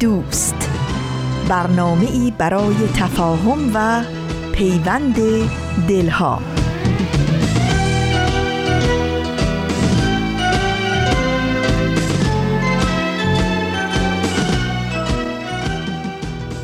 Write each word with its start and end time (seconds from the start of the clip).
دوست. 0.00 0.70
برنامه 1.48 2.10
ای 2.10 2.32
برای 2.38 2.76
تفاهم 2.96 3.70
و 3.74 4.04
پیوند 4.52 5.16
دلها. 5.88 6.42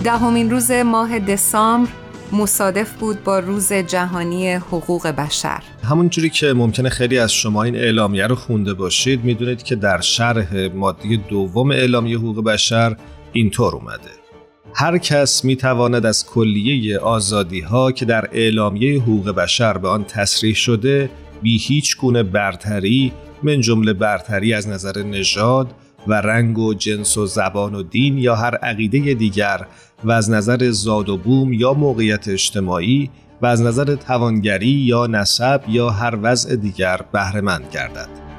دهمین 0.04 0.50
روز 0.50 0.70
ماه 0.70 1.18
دسامبر 1.18 1.90
مصادف 2.32 2.92
بود 2.92 3.24
با 3.24 3.38
روز 3.38 3.72
جهانی 3.72 4.52
حقوق 4.52 5.06
بشر. 5.06 5.62
همونجوری 5.84 6.30
که 6.30 6.52
ممکنه 6.52 6.88
خیلی 6.88 7.18
از 7.18 7.32
شما 7.32 7.62
این 7.62 7.76
اعلامیه 7.76 8.26
رو 8.26 8.34
خونده 8.34 8.74
باشید 8.74 9.24
می‌دونید 9.24 9.62
که 9.62 9.76
در 9.76 10.00
شرح 10.00 10.68
ماده 10.74 11.16
دوم 11.28 11.70
اعلامیه 11.70 12.18
حقوق 12.18 12.44
بشر 12.44 12.96
اینطور 13.32 13.74
اومده 13.74 14.10
هر 14.74 14.98
کس 14.98 15.44
می 15.44 15.56
تواند 15.56 16.06
از 16.06 16.26
کلیه 16.26 16.98
آزادی 16.98 17.60
ها 17.60 17.92
که 17.92 18.04
در 18.04 18.28
اعلامیه 18.32 19.02
حقوق 19.02 19.30
بشر 19.30 19.78
به 19.78 19.88
آن 19.88 20.04
تصریح 20.04 20.54
شده 20.54 21.10
بی 21.42 21.58
هیچ 21.58 21.96
گونه 21.96 22.22
برتری 22.22 23.12
من 23.42 23.60
جمله 23.60 23.92
برتری 23.92 24.54
از 24.54 24.68
نظر 24.68 25.02
نژاد 25.02 25.74
و 26.06 26.14
رنگ 26.14 26.58
و 26.58 26.74
جنس 26.74 27.18
و 27.18 27.26
زبان 27.26 27.74
و 27.74 27.82
دین 27.82 28.18
یا 28.18 28.36
هر 28.36 28.54
عقیده 28.54 29.14
دیگر 29.14 29.66
و 30.04 30.12
از 30.12 30.30
نظر 30.30 30.70
زاد 30.70 31.08
و 31.08 31.16
بوم 31.16 31.52
یا 31.52 31.72
موقعیت 31.72 32.28
اجتماعی 32.28 33.10
و 33.42 33.46
از 33.46 33.62
نظر 33.62 33.94
توانگری 33.94 34.66
یا 34.66 35.06
نسب 35.06 35.60
یا 35.68 35.90
هر 35.90 36.18
وضع 36.22 36.56
دیگر 36.56 37.00
بهرهمند 37.12 37.64
گردد. 37.72 38.29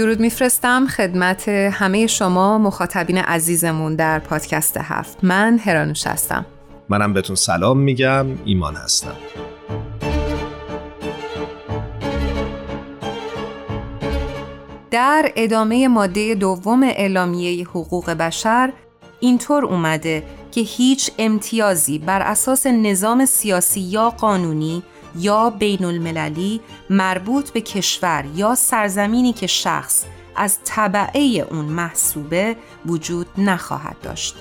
درود 0.00 0.20
میفرستم 0.20 0.86
خدمت 0.86 1.48
همه 1.48 2.06
شما 2.06 2.58
مخاطبین 2.58 3.18
عزیزمون 3.18 3.94
در 3.94 4.18
پادکست 4.18 4.76
هفت. 4.76 5.18
من 5.24 5.58
هرانوش 5.58 6.06
هستم. 6.06 6.46
منم 6.88 7.12
بهتون 7.12 7.36
سلام 7.36 7.78
میگم. 7.78 8.26
ایمان 8.44 8.74
هستم. 8.76 9.16
در 14.90 15.32
ادامه 15.36 15.88
ماده 15.88 16.34
دوم 16.34 16.82
اعلامیه 16.82 17.64
حقوق 17.64 18.10
بشر 18.10 18.72
اینطور 19.20 19.64
اومده 19.64 20.22
که 20.50 20.60
هیچ 20.60 21.10
امتیازی 21.18 21.98
بر 21.98 22.22
اساس 22.22 22.66
نظام 22.66 23.24
سیاسی 23.24 23.80
یا 23.80 24.10
قانونی 24.10 24.82
یا 25.18 25.50
بین 25.50 25.84
المللی 25.84 26.60
مربوط 26.90 27.50
به 27.50 27.60
کشور 27.60 28.24
یا 28.34 28.54
سرزمینی 28.54 29.32
که 29.32 29.46
شخص 29.46 30.04
از 30.36 30.58
طبعه 30.64 31.46
اون 31.50 31.64
محسوبه 31.64 32.56
وجود 32.86 33.26
نخواهد 33.38 33.96
داشت. 34.02 34.36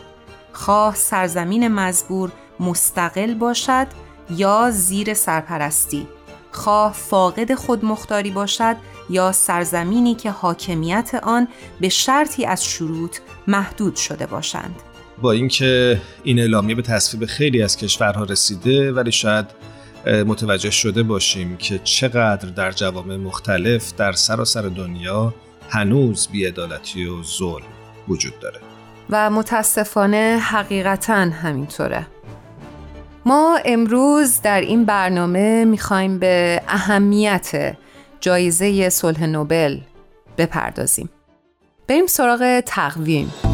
خواه 0.54 0.96
سرزمین 0.96 1.68
مزبور 1.68 2.32
مستقل 2.60 3.34
باشد 3.34 3.88
یا 4.30 4.72
زیر 4.72 5.14
سرپرستی 5.14 6.08
خواه 6.52 6.94
فاقد 6.94 7.54
خودمختاری 7.54 8.32
باشد 8.32 8.76
یا 9.10 9.32
سرزمینی 9.32 10.16
که 10.16 10.32
حاکمیت 10.32 11.20
آن 11.24 11.48
به 11.82 11.90
شرطی 11.90 12.46
از 12.46 12.66
شروط 12.66 13.18
محدود 13.48 13.96
شده 13.96 14.26
باشند 14.26 14.76
با 15.22 15.32
اینکه 15.32 16.02
این 16.24 16.40
اعلامیه 16.40 16.76
به 16.76 16.82
تصویب 16.82 17.26
خیلی 17.26 17.62
از 17.62 17.78
کشورها 17.78 18.24
رسیده 18.24 18.92
ولی 18.92 19.12
شاید 19.12 19.46
متوجه 20.06 20.72
شده 20.72 21.04
باشیم 21.04 21.58
که 21.58 21.80
چقدر 21.84 22.50
در 22.50 22.72
جوامع 22.72 23.16
مختلف 23.16 23.96
در 23.96 24.12
سراسر 24.12 24.62
دنیا 24.62 25.34
هنوز 25.70 26.28
بیعدالتی 26.28 27.06
و 27.06 27.24
ظلم 27.24 27.66
وجود 28.08 28.40
داره. 28.40 28.60
و 29.10 29.30
متاسفانه 29.30 30.40
حقیقتا 30.42 31.14
همینطوره. 31.14 32.08
ما 33.26 33.60
امروز 33.66 34.42
در 34.42 34.62
این 34.62 34.86
برنامه 34.86 35.66
می‌خوایم 35.66 36.20
به 36.20 36.62
اهمیت 36.68 37.78
جایزه 38.20 38.90
صلح 38.90 39.26
نوبل 39.26 39.80
بپردازیم. 40.38 41.10
بریم 41.88 42.08
سراغ 42.08 42.60
تقویم. 42.60 43.49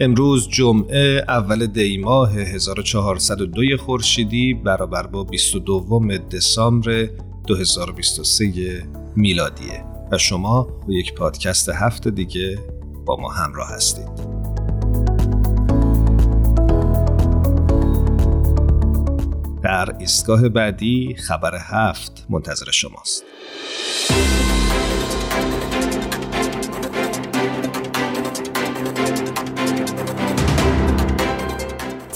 امروز 0.00 0.48
جمعه 0.48 1.24
اول 1.28 1.66
دی 1.66 1.98
ماه 1.98 2.32
1402 2.32 3.76
خورشیدی 3.76 4.54
برابر 4.54 5.06
با 5.06 5.24
22 5.24 6.18
دسامبر 6.18 7.08
2023 7.46 8.82
میلادیه 9.16 9.84
و 10.12 10.18
شما 10.18 10.62
با 10.62 10.92
یک 10.94 11.14
پادکست 11.14 11.68
هفته 11.68 12.10
دیگه 12.10 12.58
با 13.06 13.16
ما 13.16 13.28
همراه 13.28 13.68
هستید. 13.68 14.38
در 19.62 19.96
ایستگاه 19.98 20.48
بعدی 20.48 21.16
خبر 21.18 21.58
هفت 21.60 22.26
منتظر 22.30 22.70
شماست. 22.70 23.24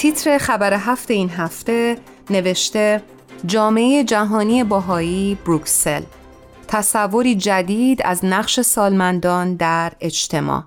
تیتر 0.02 0.38
خبر 0.38 0.74
هفت 0.74 1.10
این 1.10 1.30
هفته 1.30 1.98
نوشته 2.30 3.02
جامعه 3.46 4.04
جهانی 4.04 4.64
باهایی 4.64 5.38
بروکسل 5.44 6.02
تصوری 6.68 7.34
جدید 7.34 8.00
از 8.04 8.24
نقش 8.24 8.60
سالمندان 8.60 9.54
در 9.54 9.92
اجتماع 10.00 10.64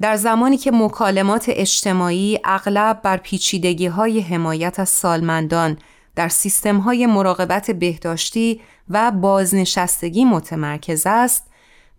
در 0.00 0.16
زمانی 0.16 0.56
که 0.56 0.70
مکالمات 0.70 1.44
اجتماعی 1.48 2.38
اغلب 2.44 3.02
بر 3.02 3.16
پیچیدگی 3.16 3.86
های 3.86 4.20
حمایت 4.20 4.80
از 4.80 4.88
سالمندان 4.88 5.78
در 6.16 6.28
سیستم 6.28 6.78
های 6.78 7.06
مراقبت 7.06 7.70
بهداشتی 7.70 8.60
و 8.90 9.10
بازنشستگی 9.10 10.24
متمرکز 10.24 11.02
است، 11.06 11.46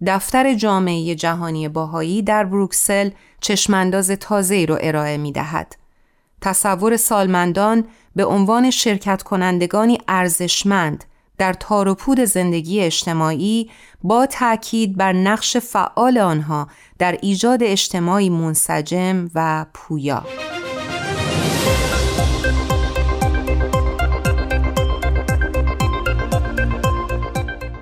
دفتر 0.08 0.54
جامعه 0.54 1.16
جهانی 1.16 1.70
باهایی 1.70 2.22
در 2.22 2.44
بروکسل 2.44 3.10
چشمانداز 3.42 4.12
تازه‌ای 4.12 4.66
را 4.66 4.78
ارائه 4.78 5.18
می 5.18 5.32
دهد. 5.32 5.87
تصور 6.42 6.98
سالمندان 6.98 7.86
به 8.16 8.26
عنوان 8.26 8.72
شرکت 8.72 9.24
کنندگانی 9.24 9.98
ارزشمند 10.08 11.04
در 11.38 11.54
تار 11.54 11.88
و 11.88 11.96
پود 11.96 12.20
زندگی 12.20 12.82
اجتماعی 12.82 13.70
با 14.04 14.26
تاکید 14.26 14.98
بر 14.98 15.14
نقش 15.14 15.58
فعال 15.58 16.18
آنها 16.18 16.68
در 17.00 17.18
ایجاد 17.22 17.64
اجتماعی 17.64 18.30
منسجم 18.30 19.30
و 19.36 19.66
پویا. 19.74 20.26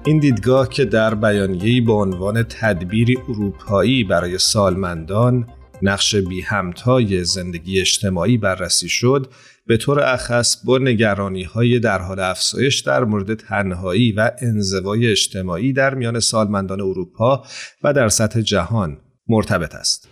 این 0.05 0.19
دیدگاه 0.19 0.69
که 0.69 0.85
در 0.85 1.15
بیانیه‌ای 1.15 1.81
به 1.81 1.93
عنوان 1.93 2.43
تدبیری 2.43 3.17
اروپایی 3.29 4.03
برای 4.03 4.37
سالمندان 4.37 5.47
نقش 5.81 6.15
بی 6.15 6.41
همتای 6.41 7.23
زندگی 7.23 7.81
اجتماعی 7.81 8.37
بررسی 8.37 8.89
شد 8.89 9.27
به 9.67 9.77
طور 9.77 9.99
اخص 9.99 10.65
با 10.65 10.77
نگرانی 10.77 11.43
های 11.43 11.79
در 11.79 11.99
حال 11.99 12.19
افزایش 12.19 12.79
در 12.79 13.03
مورد 13.03 13.33
تنهایی 13.33 14.11
و 14.11 14.31
انزوای 14.41 15.11
اجتماعی 15.11 15.73
در 15.73 15.95
میان 15.95 16.19
سالمندان 16.19 16.81
اروپا 16.81 17.43
و 17.83 17.93
در 17.93 18.09
سطح 18.09 18.41
جهان 18.41 18.97
مرتبط 19.27 19.75
است. 19.75 20.09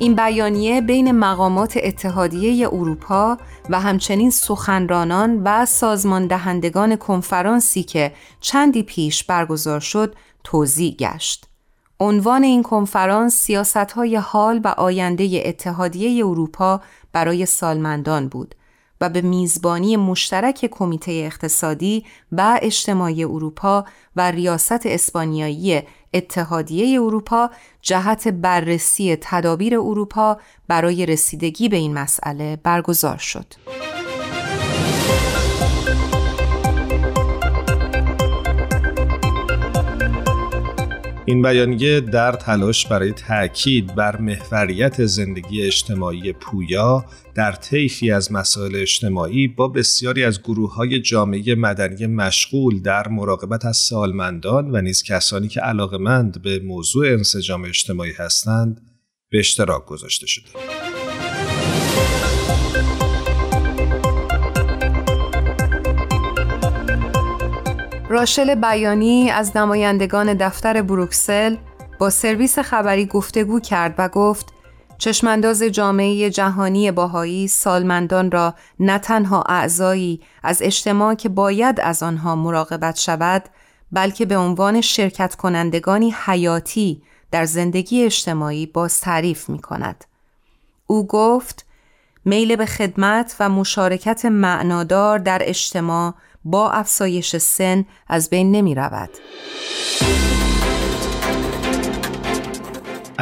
این 0.00 0.14
بیانیه 0.14 0.80
بین 0.80 1.12
مقامات 1.12 1.78
اتحادیه 1.82 2.68
اروپا 2.68 3.38
و 3.70 3.80
همچنین 3.80 4.30
سخنرانان 4.30 5.42
و 5.44 5.66
سازمان 5.66 6.26
دهندگان 6.26 6.96
کنفرانسی 6.96 7.82
که 7.82 8.12
چندی 8.40 8.82
پیش 8.82 9.24
برگزار 9.24 9.80
شد 9.80 10.14
توضیح 10.44 10.94
گشت. 10.94 11.46
عنوان 12.00 12.42
این 12.42 12.62
کنفرانس 12.62 13.34
سیاست 13.34 13.76
های 13.76 14.16
حال 14.16 14.60
و 14.64 14.68
آینده 14.68 15.42
اتحادیه 15.44 16.26
اروپا 16.26 16.80
برای 17.12 17.46
سالمندان 17.46 18.28
بود 18.28 18.54
و 19.00 19.08
به 19.08 19.20
میزبانی 19.20 19.96
مشترک 19.96 20.68
کمیته 20.70 21.12
اقتصادی 21.12 22.04
و 22.32 22.58
اجتماعی 22.62 23.24
اروپا 23.24 23.84
و 24.16 24.30
ریاست 24.30 24.86
اسپانیایی 24.86 25.82
اتحادیه 26.14 27.00
اروپا 27.00 27.50
جهت 27.82 28.28
بررسی 28.28 29.16
تدابیر 29.20 29.78
اروپا 29.78 30.38
برای 30.68 31.06
رسیدگی 31.06 31.68
به 31.68 31.76
این 31.76 31.94
مسئله 31.94 32.56
برگزار 32.56 33.16
شد. 33.16 33.46
این 41.30 41.42
بیانیه 41.42 42.00
در 42.00 42.32
تلاش 42.32 42.86
برای 42.86 43.12
تاکید 43.12 43.94
بر 43.94 44.16
محوریت 44.16 45.06
زندگی 45.06 45.62
اجتماعی 45.62 46.32
پویا 46.32 47.04
در 47.34 47.52
طیفی 47.52 48.10
از 48.10 48.32
مسائل 48.32 48.76
اجتماعی 48.76 49.48
با 49.48 49.68
بسیاری 49.68 50.24
از 50.24 50.42
گروه 50.42 50.74
های 50.74 51.00
جامعه 51.00 51.54
مدنی 51.54 52.06
مشغول 52.06 52.82
در 52.82 53.08
مراقبت 53.08 53.64
از 53.64 53.76
سالمندان 53.76 54.70
و 54.70 54.80
نیز 54.80 55.02
کسانی 55.02 55.48
که 55.48 55.60
علاقمند 55.60 56.42
به 56.42 56.58
موضوع 56.58 57.06
انسجام 57.06 57.64
اجتماعی 57.64 58.12
هستند 58.12 58.80
به 59.30 59.38
اشتراک 59.38 59.86
گذاشته 59.86 60.26
شده. 60.26 60.89
راشل 68.10 68.54
بیانی 68.54 69.30
از 69.30 69.56
نمایندگان 69.56 70.34
دفتر 70.34 70.82
بروکسل 70.82 71.56
با 71.98 72.10
سرویس 72.10 72.58
خبری 72.58 73.06
گفتگو 73.06 73.60
کرد 73.60 73.94
و 73.98 74.08
گفت 74.08 74.52
چشمانداز 74.98 75.62
جامعه 75.62 76.30
جهانی 76.30 76.90
باهایی 76.90 77.48
سالمندان 77.48 78.30
را 78.30 78.54
نه 78.80 78.98
تنها 78.98 79.42
اعضایی 79.48 80.20
از 80.42 80.62
اجتماع 80.62 81.14
که 81.14 81.28
باید 81.28 81.80
از 81.80 82.02
آنها 82.02 82.36
مراقبت 82.36 82.98
شود 82.98 83.44
بلکه 83.92 84.26
به 84.26 84.36
عنوان 84.36 84.80
شرکت 84.80 85.34
کنندگانی 85.34 86.14
حیاتی 86.24 87.02
در 87.30 87.44
زندگی 87.44 88.04
اجتماعی 88.04 88.66
باز 88.66 89.00
تعریف 89.00 89.48
می 89.48 89.58
کند. 89.58 90.04
او 90.86 91.06
گفت 91.06 91.66
میل 92.24 92.56
به 92.56 92.66
خدمت 92.66 93.36
و 93.40 93.48
مشارکت 93.48 94.24
معنادار 94.24 95.18
در 95.18 95.42
اجتماع 95.44 96.14
با 96.44 96.70
افزایش 96.70 97.36
سن 97.36 97.84
از 98.08 98.30
بین 98.30 98.52
نمی 98.52 98.74
رود. 98.74 99.10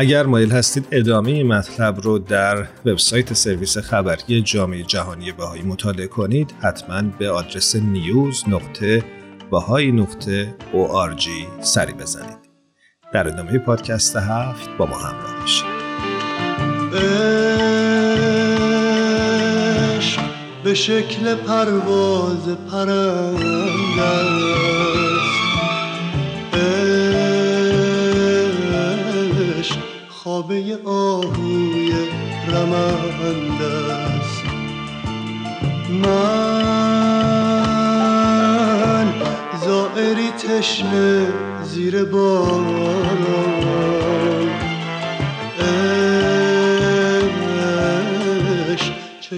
اگر 0.01 0.27
مایل 0.27 0.51
هستید 0.51 0.87
ادامه 0.91 1.31
این 1.31 1.47
مطلب 1.47 2.01
رو 2.01 2.19
در 2.19 2.67
وبسایت 2.87 3.33
سرویس 3.33 3.79
خبری 3.79 4.43
جامعه 4.43 4.83
جهانی 4.83 5.33
بهایی 5.33 5.63
مطالعه 5.63 6.07
کنید 6.07 6.55
حتما 6.61 7.03
به 7.03 7.31
آدرس 7.31 7.77
نیوز 7.77 8.45
نقطه 8.49 9.05
بهایی 9.51 9.93
نقطه 9.93 10.55
سری 11.61 11.93
بزنید 11.93 12.39
در 13.13 13.29
ادامه 13.29 13.59
پادکست 13.59 14.17
هفت 14.17 14.69
با 14.79 14.87
ما 14.87 14.97
همراه 14.97 15.41
باشید 15.41 15.79
به 20.69 20.75
شکل 20.75 21.35
پرواز 21.35 22.49
پرنده 22.71 24.03
است 29.59 29.79
خوابه 30.09 30.79
آهوی 30.85 31.93
رمنده 32.49 33.93
است 33.93 34.43
من 36.03 36.35
زائری 39.65 40.31
تشنه 40.31 41.27
زیر 41.65 42.05
باران. 42.05 43.25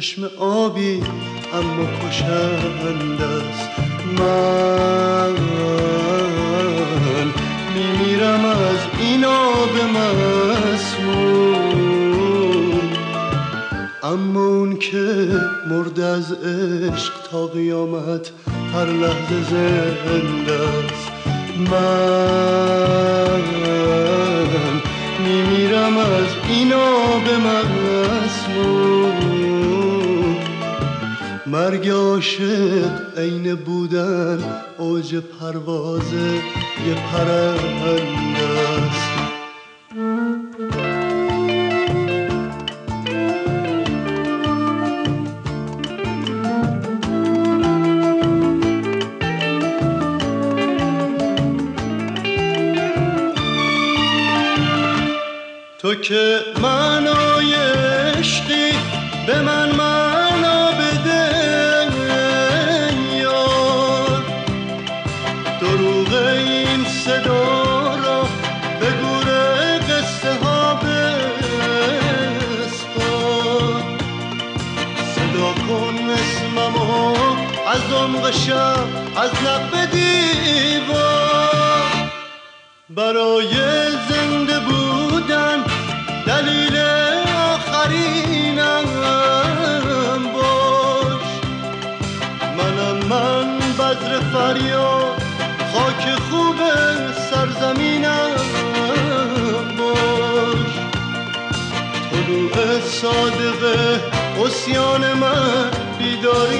چشم 0.00 0.30
آبی 0.38 1.02
اما 1.52 1.86
کشند 2.08 3.22
است 3.22 3.68
من. 4.18 5.34
میمیرم 7.74 8.44
از 8.44 8.78
این 9.00 9.24
آب 9.24 9.76
مسموم. 9.96 11.30
اما 14.02 14.46
اون 14.46 14.76
که 14.76 15.28
مرد 15.70 16.00
از 16.00 16.32
عشق 16.32 17.12
تا 17.30 17.46
قیامت 17.46 18.30
هر 18.74 18.86
لحظه 18.86 19.42
زنده 19.50 20.52
است 20.52 21.10
من. 21.70 23.42
میمیرم 25.24 25.98
از 25.98 26.26
این 26.48 26.72
آب 26.72 27.24
مسموم. 27.24 28.29
مرگ 31.50 31.88
عاشق 31.88 33.18
عین 33.18 33.54
بودن 33.54 34.38
اوج 34.78 35.16
پرواز 35.16 36.12
یه 36.86 36.94
پرنده 37.12 38.48
است 38.82 39.10
تو 55.78 55.94
که 55.94 56.40
معنای 56.62 57.29
عمق 78.00 78.30
شب 78.30 78.86
از 79.16 79.30
لب 79.44 79.90
دیوار. 79.90 81.10
برای 82.90 83.52
زنده 84.08 84.58
بودن 84.60 85.64
دلیل 86.26 86.76
آخرینم 87.54 88.84
باش. 90.34 91.28
منم 92.58 92.96
من 93.08 93.58
بذر 93.58 94.20
فریاد 94.20 95.22
خاک 95.72 96.14
خوب 96.30 96.56
سرزمینم 97.30 98.30
باش. 99.78 100.72
طلوع 102.10 102.80
صادقه 102.80 104.00
اسیان 104.44 105.12
من 105.12 105.70
بیداریم 105.98 106.59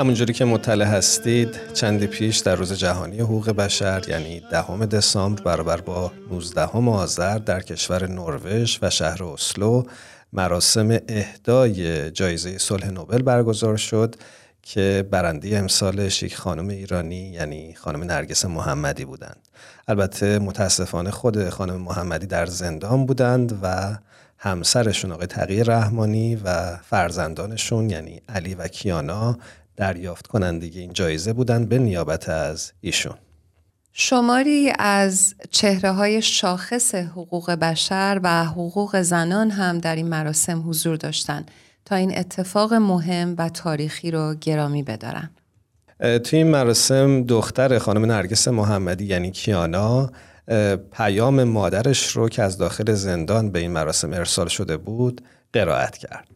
همونجوری 0.00 0.32
که 0.32 0.44
مطلع 0.44 0.84
هستید 0.84 1.72
چندی 1.72 2.06
پیش 2.06 2.38
در 2.38 2.54
روز 2.54 2.72
جهانی 2.72 3.20
حقوق 3.20 3.50
بشر 3.50 4.02
یعنی 4.08 4.42
دهم 4.50 4.86
دسامبر 4.86 5.42
برابر 5.42 5.80
با 5.80 6.12
19 6.30 6.62
آذر 6.90 7.38
در 7.38 7.60
کشور 7.60 8.06
نروژ 8.06 8.78
و 8.82 8.90
شهر 8.90 9.24
اسلو 9.24 9.82
مراسم 10.32 10.98
اهدای 11.08 12.10
جایزه 12.10 12.58
صلح 12.58 12.90
نوبل 12.90 13.22
برگزار 13.22 13.76
شد 13.76 14.14
که 14.62 15.08
برنده 15.10 15.58
امسال 15.58 16.08
شیک 16.08 16.36
خانم 16.36 16.68
ایرانی 16.68 17.30
یعنی 17.30 17.74
خانم 17.74 18.02
نرگس 18.02 18.44
محمدی 18.44 19.04
بودند. 19.04 19.48
البته 19.88 20.38
متاسفانه 20.38 21.10
خود 21.10 21.48
خانم 21.48 21.76
محمدی 21.76 22.26
در 22.26 22.46
زندان 22.46 23.06
بودند 23.06 23.58
و 23.62 23.96
همسرشون 24.38 25.12
آقای 25.12 25.26
تقیه 25.26 25.64
رحمانی 25.64 26.36
و 26.36 26.76
فرزندانشون 26.76 27.90
یعنی 27.90 28.22
علی 28.28 28.54
و 28.54 28.68
کیانا 28.68 29.38
دریافت 29.80 30.26
کنندگی 30.26 30.80
این 30.80 30.92
جایزه 30.92 31.32
بودن 31.32 31.64
به 31.64 31.78
نیابت 31.78 32.28
از 32.28 32.72
ایشون 32.80 33.14
شماری 33.92 34.72
از 34.78 35.34
چهره 35.50 35.90
های 35.90 36.22
شاخص 36.22 36.94
حقوق 36.94 37.50
بشر 37.50 38.20
و 38.22 38.44
حقوق 38.44 39.00
زنان 39.02 39.50
هم 39.50 39.78
در 39.78 39.96
این 39.96 40.08
مراسم 40.08 40.68
حضور 40.68 40.96
داشتند 40.96 41.50
تا 41.84 41.96
این 41.96 42.18
اتفاق 42.18 42.74
مهم 42.74 43.34
و 43.38 43.48
تاریخی 43.48 44.10
رو 44.10 44.34
گرامی 44.40 44.82
بدارن. 44.82 45.30
توی 46.00 46.38
این 46.38 46.46
مراسم 46.46 47.22
دختر 47.22 47.78
خانم 47.78 48.04
نرگس 48.04 48.48
محمدی 48.48 49.04
یعنی 49.04 49.30
کیانا 49.30 50.10
پیام 50.92 51.44
مادرش 51.44 52.06
رو 52.06 52.28
که 52.28 52.42
از 52.42 52.58
داخل 52.58 52.92
زندان 52.92 53.50
به 53.50 53.58
این 53.58 53.70
مراسم 53.70 54.12
ارسال 54.12 54.48
شده 54.48 54.76
بود 54.76 55.20
قرائت 55.52 55.96
کرد. 55.96 56.29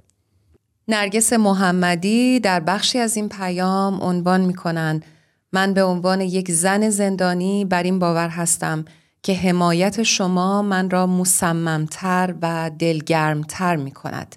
نرگس 0.88 1.32
محمدی 1.32 2.40
در 2.40 2.60
بخشی 2.60 2.98
از 2.98 3.16
این 3.16 3.28
پیام 3.28 4.02
عنوان 4.02 4.40
می 4.40 4.54
کنند 4.54 5.04
من 5.52 5.74
به 5.74 5.82
عنوان 5.84 6.20
یک 6.20 6.50
زن 6.50 6.90
زندانی 6.90 7.64
بر 7.64 7.82
این 7.82 7.98
باور 7.98 8.28
هستم 8.28 8.84
که 9.22 9.34
حمایت 9.34 10.02
شما 10.02 10.62
من 10.62 10.90
را 10.90 11.06
مصممتر 11.06 12.34
و 12.42 12.70
دلگرمتر 12.78 13.76
می 13.76 13.90
کند 13.90 14.36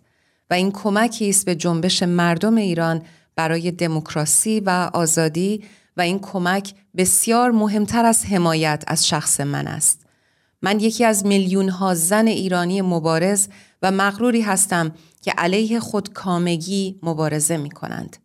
و 0.50 0.54
این 0.54 0.72
کمکی 0.72 1.30
است 1.30 1.46
به 1.46 1.56
جنبش 1.56 2.04
مردم 2.04 2.56
ایران 2.56 3.01
برای 3.36 3.72
دموکراسی 3.72 4.60
و 4.60 4.89
آزادی 4.94 5.63
و 5.98 6.01
این 6.01 6.20
کمک 6.20 6.74
بسیار 6.98 7.51
مهمتر 7.51 8.06
از 8.06 8.25
حمایت 8.25 8.84
از 8.88 9.08
شخص 9.08 9.39
من 9.39 9.68
است. 9.68 10.06
من 10.62 10.80
یکی 10.80 11.06
از 11.06 11.25
میلیون 11.25 11.70
ها 11.70 11.94
زن 11.94 12.27
ایرانی 12.27 12.82
مبارز 12.82 13.48
و 13.81 13.91
مغروری 13.91 14.41
هستم 14.41 14.91
که 15.22 15.31
علیه 15.31 15.79
خودکامگی 15.79 17.00
مبارزه 17.03 17.57
می 17.57 17.69
کنند. 17.69 18.17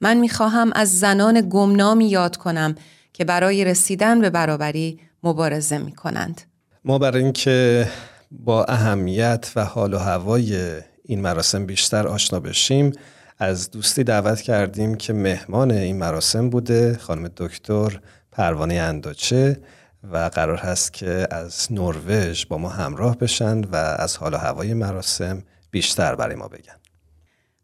من 0.00 0.16
می 0.16 0.28
خواهم 0.28 0.72
از 0.74 0.98
زنان 0.98 1.48
گمنامی 1.48 2.08
یاد 2.08 2.36
کنم 2.36 2.74
که 3.12 3.24
برای 3.24 3.64
رسیدن 3.64 4.20
به 4.20 4.30
برابری 4.30 5.00
مبارزه 5.22 5.78
می 5.78 5.92
کنند. 5.92 6.40
ما 6.84 6.98
برای 6.98 7.22
اینکه 7.22 7.88
با 8.30 8.64
اهمیت 8.64 9.52
و 9.56 9.64
حال 9.64 9.94
و 9.94 9.98
هوای 9.98 10.80
این 11.04 11.20
مراسم 11.20 11.66
بیشتر 11.66 12.08
آشنا 12.08 12.40
بشیم 12.40 12.92
از 13.38 13.70
دوستی 13.70 14.04
دعوت 14.04 14.40
کردیم 14.40 14.94
که 14.94 15.12
مهمان 15.12 15.70
این 15.70 15.96
مراسم 15.96 16.50
بوده 16.50 16.98
خانم 17.00 17.30
دکتر 17.36 18.00
پروانه 18.32 18.74
انداچه 18.74 19.60
و 20.02 20.30
قرار 20.34 20.56
هست 20.56 20.92
که 20.92 21.28
از 21.30 21.72
نروژ 21.72 22.46
با 22.46 22.58
ما 22.58 22.68
همراه 22.68 23.18
بشن 23.18 23.60
و 23.60 23.76
از 23.76 24.16
حال 24.16 24.34
و 24.34 24.36
هوای 24.36 24.74
مراسم 24.74 25.42
بیشتر 25.70 26.14
برای 26.14 26.36
ما 26.36 26.48
بگن. 26.48 26.76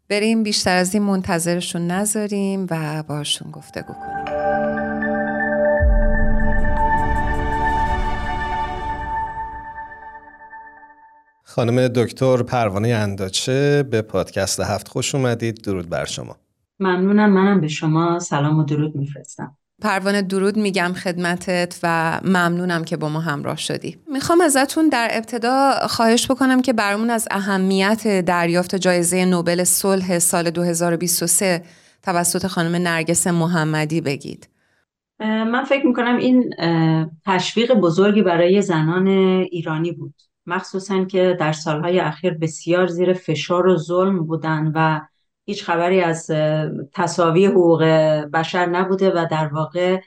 بریم 0.09 0.43
بیشتر 0.43 0.77
از 0.77 0.93
این 0.93 1.03
منتظرشون 1.03 1.87
نذاریم 1.87 2.67
و 2.69 3.03
باشون 3.03 3.51
گفتگو 3.51 3.93
کنیم. 3.93 4.25
خانم 11.43 11.87
دکتر 11.87 12.43
پروانه 12.43 12.87
انداچه 12.87 13.83
به 13.83 14.01
پادکست 14.01 14.59
هفت 14.59 14.87
خوش 14.87 15.15
اومدید. 15.15 15.61
درود 15.61 15.89
بر 15.89 16.05
شما. 16.05 16.37
ممنونم 16.79 17.29
منم 17.29 17.61
به 17.61 17.67
شما. 17.67 18.19
سلام 18.19 18.59
و 18.59 18.63
درود 18.63 18.95
میفرستم. 18.95 19.57
پروانه 19.85 20.21
درود 20.21 20.57
میگم 20.57 20.93
خدمتت 20.93 21.79
و 21.83 22.19
ممنونم 22.23 22.83
که 22.83 22.97
با 22.97 23.09
ما 23.09 23.19
همراه 23.19 23.57
شدی. 23.57 23.97
می‌خوام 24.11 24.41
ازتون 24.41 24.89
در 24.89 25.09
ابتدا 25.11 25.71
خواهش 25.87 26.31
بکنم 26.31 26.61
که 26.61 26.73
برامون 26.73 27.09
از 27.09 27.27
اهمیت 27.31 28.25
دریافت 28.25 28.75
جایزه 28.75 29.25
نوبل 29.25 29.63
صلح 29.63 30.19
سال 30.19 30.49
2023 30.49 31.63
توسط 32.03 32.47
خانم 32.47 32.75
نرگس 32.75 33.27
محمدی 33.27 34.01
بگید. 34.01 34.49
من 35.19 35.63
فکر 35.63 35.85
می‌کنم 35.85 36.17
این 36.17 36.53
تشویق 37.25 37.73
بزرگی 37.73 38.21
برای 38.21 38.61
زنان 38.61 39.07
ایرانی 39.51 39.91
بود. 39.91 40.13
مخصوصا 40.45 41.05
که 41.05 41.37
در 41.39 41.51
سالهای 41.51 41.99
اخیر 41.99 42.33
بسیار 42.33 42.87
زیر 42.87 43.13
فشار 43.13 43.67
و 43.67 43.77
ظلم 43.77 44.25
بودن 44.25 44.71
و 44.75 45.01
هیچ 45.45 45.63
خبری 45.63 46.01
از 46.01 46.31
تصاوی 46.93 47.45
حقوق 47.45 47.83
بشر 48.33 48.65
نبوده 48.65 49.11
و 49.11 49.27
در 49.31 49.47
واقع 49.47 50.01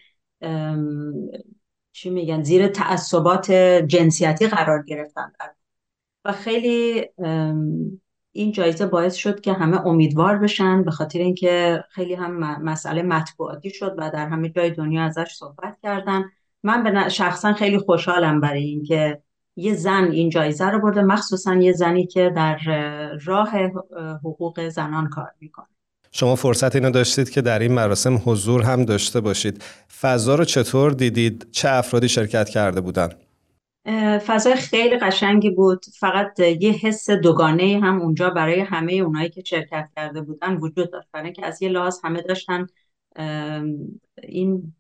چی 1.92 2.10
میگن 2.10 2.42
زیر 2.42 2.68
تعصبات 2.68 3.52
جنسیتی 3.86 4.46
قرار 4.46 4.82
گرفتن 4.82 5.32
و 6.24 6.32
خیلی 6.32 7.06
این 8.32 8.52
جایزه 8.52 8.86
باعث 8.86 9.14
شد 9.14 9.40
که 9.40 9.52
همه 9.52 9.86
امیدوار 9.86 10.38
بشن 10.38 10.82
به 10.82 10.90
خاطر 10.90 11.18
اینکه 11.18 11.84
خیلی 11.90 12.14
هم 12.14 12.62
مسئله 12.62 13.02
مطبوعاتی 13.02 13.70
شد 13.70 13.94
و 13.98 14.10
در 14.10 14.28
همه 14.28 14.48
جای 14.48 14.70
دنیا 14.70 15.04
ازش 15.04 15.34
صحبت 15.34 15.76
کردن. 15.82 16.24
من 16.62 16.82
به 16.82 17.08
شخصا 17.08 17.52
خیلی 17.52 17.78
خوشحالم 17.78 18.40
برای 18.40 18.64
اینکه 18.64 19.22
یه 19.58 19.74
زن 19.74 20.10
این 20.12 20.30
جایزه 20.30 20.66
رو 20.66 20.80
برده. 20.80 21.02
مخصوصا 21.02 21.54
یه 21.54 21.72
زنی 21.72 22.06
که 22.06 22.32
در 22.36 22.58
راه 23.24 23.50
حقوق 24.24 24.68
زنان 24.68 25.08
کار 25.08 25.30
می‌کنه. 25.40 25.66
شما 26.12 26.36
فرصت 26.36 26.76
اینو 26.76 26.90
داشتید 26.90 27.30
که 27.30 27.40
در 27.42 27.58
این 27.58 27.72
مراسم 27.72 28.22
حضور 28.24 28.62
هم 28.62 28.84
داشته 28.84 29.20
باشید. 29.20 29.64
فضا 30.00 30.34
رو 30.34 30.44
چطور 30.44 30.92
دیدید؟ 30.92 31.46
چه 31.52 31.68
افرادی 31.68 32.08
شرکت 32.08 32.48
کرده 32.48 32.80
بودن؟ 32.80 33.08
فضای 34.26 34.54
خیلی 34.54 34.98
قشنگی 34.98 35.50
بود. 35.50 35.84
فقط 35.98 36.40
یه 36.40 36.72
حس 36.72 37.10
دوگانه 37.10 37.80
هم 37.82 38.00
اونجا 38.00 38.30
برای 38.30 38.60
همه 38.60 38.92
اونایی 38.92 39.28
که 39.28 39.42
شرکت 39.44 39.88
کرده 39.96 40.20
بودن 40.20 40.56
وجود 40.56 40.92
داشت. 40.92 41.08
برای 41.12 41.32
که 41.32 41.46
از 41.46 41.62
یه 41.62 41.68
لحاظ 41.68 41.98
همه 42.04 42.22
داشتن 42.22 42.66
این 44.22 44.74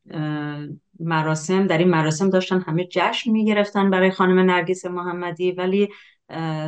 مراسم 1.00 1.66
در 1.66 1.78
این 1.78 1.88
مراسم 1.88 2.30
داشتن 2.30 2.60
همه 2.60 2.84
جشن 2.84 3.30
می‌گرفتن 3.30 3.90
برای 3.90 4.10
خانم 4.10 4.38
نرگس 4.38 4.86
محمدی 4.86 5.52
ولی 5.52 5.88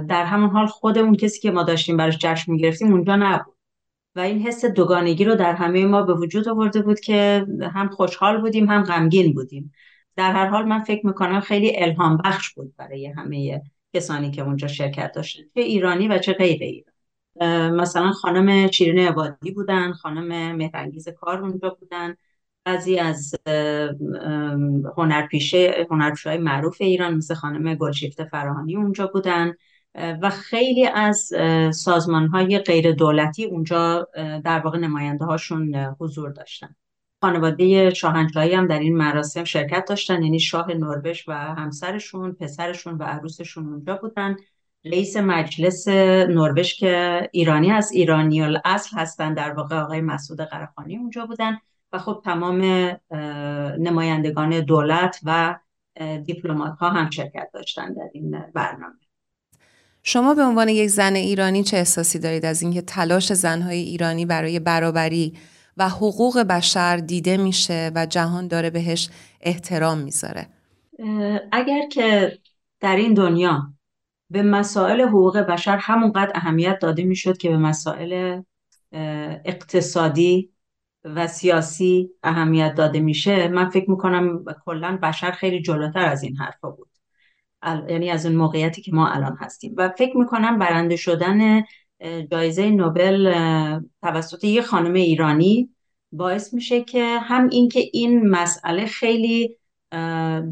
در 0.08 0.24
همون 0.24 0.50
حال 0.50 0.66
خود 0.66 0.98
اون 0.98 1.14
کسی 1.14 1.40
که 1.40 1.50
ما 1.50 1.62
داشتیم 1.62 1.96
براش 1.96 2.18
جشن 2.18 2.52
می‌گرفتیم 2.52 2.92
اونجا 2.92 3.16
نبود. 3.16 3.54
و 4.16 4.20
این 4.20 4.46
حس 4.46 4.64
دوگانگی 4.64 5.24
رو 5.24 5.34
در 5.34 5.54
همه 5.54 5.84
ما 5.84 6.02
به 6.02 6.14
وجود 6.14 6.48
آورده 6.48 6.82
بود 6.82 7.00
که 7.00 7.46
هم 7.74 7.88
خوشحال 7.88 8.40
بودیم 8.40 8.68
هم 8.68 8.82
غمگین 8.82 9.34
بودیم. 9.34 9.72
در 10.16 10.32
هر 10.32 10.46
حال 10.46 10.64
من 10.64 10.78
فکر 10.78 11.06
می‌کنم 11.06 11.40
خیلی 11.40 11.72
الهام 11.76 12.16
بخش 12.24 12.54
بود 12.54 12.74
برای 12.76 13.06
همه 13.06 13.62
کسانی 13.94 14.30
که 14.30 14.42
اونجا 14.42 14.68
شرکت 14.68 15.12
داشتن 15.14 15.42
چه 15.54 15.60
ایرانی 15.60 16.08
و 16.08 16.18
چه 16.18 16.32
غیر 16.32 16.62
ایرانی. 16.62 16.89
مثلا 17.72 18.12
خانم 18.12 18.70
شیرین 18.70 18.98
عبادی 19.08 19.50
بودن 19.50 19.92
خانم 19.92 20.56
مهرنگیز 20.56 21.08
کار 21.08 21.42
اونجا 21.42 21.76
بودن. 21.80 22.16
بعضی 22.64 22.98
از 22.98 23.34
هنرپیشه 24.96 25.86
های 26.24 26.38
معروف 26.38 26.76
ایران 26.80 27.14
مثل 27.14 27.34
خانم 27.34 27.74
گلشیفته 27.74 28.24
فراهانی 28.24 28.76
اونجا 28.76 29.06
بودن. 29.06 29.54
و 30.22 30.30
خیلی 30.30 30.86
از 30.86 31.32
سازمان 31.74 32.26
های 32.26 32.58
غیر 32.58 32.92
دولتی 32.92 33.44
اونجا 33.44 34.08
در 34.44 34.60
واقع 34.60 34.78
نماینده 34.78 35.24
هاشون 35.24 35.74
حضور 35.74 36.30
داشتن. 36.30 36.74
خانواده 37.20 37.90
شاهنشاهی 37.90 38.54
هم 38.54 38.66
در 38.66 38.78
این 38.78 38.96
مراسم 38.96 39.44
شرکت 39.44 39.84
داشتن 39.88 40.22
یعنی 40.22 40.40
شاه 40.40 40.74
نروژ 40.74 41.28
و 41.28 41.32
همسرشون 41.34 42.32
پسرشون 42.32 42.94
و 42.94 43.02
عروسشون 43.02 43.66
اونجا 43.66 43.96
بودن. 43.96 44.36
رئیس 44.84 45.16
مجلس 45.16 45.88
نروژ 45.88 46.74
که 46.74 47.28
ایرانی 47.32 47.70
از 47.70 47.92
ایرانی 47.92 48.42
اصل 48.64 48.96
هستن 48.96 49.34
در 49.34 49.52
واقع 49.52 49.76
آقای 49.76 50.00
مسعود 50.00 50.40
قرخانی 50.40 50.96
اونجا 50.96 51.26
بودن 51.26 51.58
و 51.92 51.98
خب 51.98 52.22
تمام 52.24 52.62
نمایندگان 53.78 54.60
دولت 54.60 55.20
و 55.24 55.58
دیپلمات 56.24 56.78
ها 56.78 56.90
هم 56.90 57.10
شرکت 57.10 57.50
داشتن 57.54 57.92
در 57.92 58.10
این 58.12 58.44
برنامه. 58.54 58.94
شما 60.02 60.34
به 60.34 60.42
عنوان 60.42 60.68
یک 60.68 60.88
زن 60.88 61.14
ایرانی 61.14 61.62
چه 61.62 61.76
احساسی 61.76 62.18
دارید 62.18 62.44
از 62.44 62.62
اینکه 62.62 62.82
تلاش 62.82 63.32
زنهای 63.32 63.78
ایرانی 63.78 64.26
برای 64.26 64.58
برابری 64.58 65.38
و 65.76 65.88
حقوق 65.88 66.38
بشر 66.38 66.96
دیده 66.96 67.36
میشه 67.36 67.90
و 67.94 68.06
جهان 68.06 68.48
داره 68.48 68.70
بهش 68.70 69.08
احترام 69.40 69.98
می‌ذاره؟ 69.98 70.46
اگر 71.52 71.88
که 71.88 72.38
در 72.80 72.96
این 72.96 73.14
دنیا 73.14 73.72
به 74.30 74.42
مسائل 74.42 75.00
حقوق 75.00 75.38
بشر 75.38 75.76
همونقدر 75.76 76.32
اهمیت 76.34 76.78
داده 76.78 77.04
می‌شد 77.04 77.36
که 77.36 77.48
به 77.48 77.56
مسائل 77.56 78.40
اقتصادی 79.44 80.50
و 81.04 81.26
سیاسی 81.26 82.10
اهمیت 82.22 82.74
داده 82.74 83.00
میشه. 83.00 83.48
من 83.48 83.68
فکر 83.68 83.90
می‌کنم 83.90 84.44
کلا 84.64 84.98
بشر 85.02 85.30
خیلی 85.30 85.62
جلوتر 85.62 86.04
از 86.04 86.22
این 86.22 86.36
حرفا 86.36 86.70
بود. 86.70 86.88
یعنی 87.88 88.10
از 88.10 88.26
اون 88.26 88.36
موقعیتی 88.36 88.82
که 88.82 88.92
ما 88.92 89.08
الان 89.08 89.36
هستیم. 89.40 89.74
و 89.76 89.88
فکر 89.88 90.16
می‌کنم 90.16 90.58
برنده 90.58 90.96
شدن 90.96 91.62
جایزه 92.30 92.70
نوبل 92.70 93.34
توسط 94.02 94.44
یه 94.44 94.62
خانم 94.62 94.94
ایرانی 94.94 95.70
باعث 96.12 96.54
میشه 96.54 96.84
که 96.84 97.18
هم 97.18 97.48
اینکه 97.48 97.80
این 97.92 98.28
مسئله 98.28 98.86
خیلی 98.86 99.56